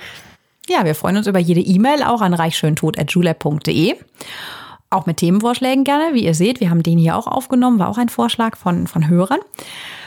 [0.69, 3.95] Ja, wir freuen uns über jede E-Mail, auch an reichschöntod.julep.de.
[4.91, 6.15] Auch mit Themenvorschlägen gerne.
[6.15, 9.09] Wie ihr seht, wir haben den hier auch aufgenommen, war auch ein Vorschlag von, von
[9.09, 9.41] Hörern.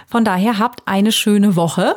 [0.08, 1.96] Von daher habt eine schöne Woche.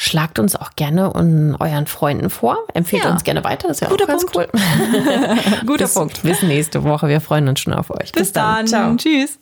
[0.00, 2.56] Schlagt uns auch gerne und euren Freunden vor.
[2.72, 3.10] Empfehlt Ja.
[3.10, 3.66] uns gerne weiter.
[3.66, 4.36] Das ist ja Guter auch ganz Punkt.
[4.54, 4.60] cool.
[5.66, 6.22] Guter bis, Punkt.
[6.22, 7.08] Bis nächste Woche.
[7.08, 8.12] Wir freuen uns schon auf euch.
[8.12, 8.68] Bis, dann.
[8.68, 8.94] Ciao.
[8.94, 9.40] Tschüss.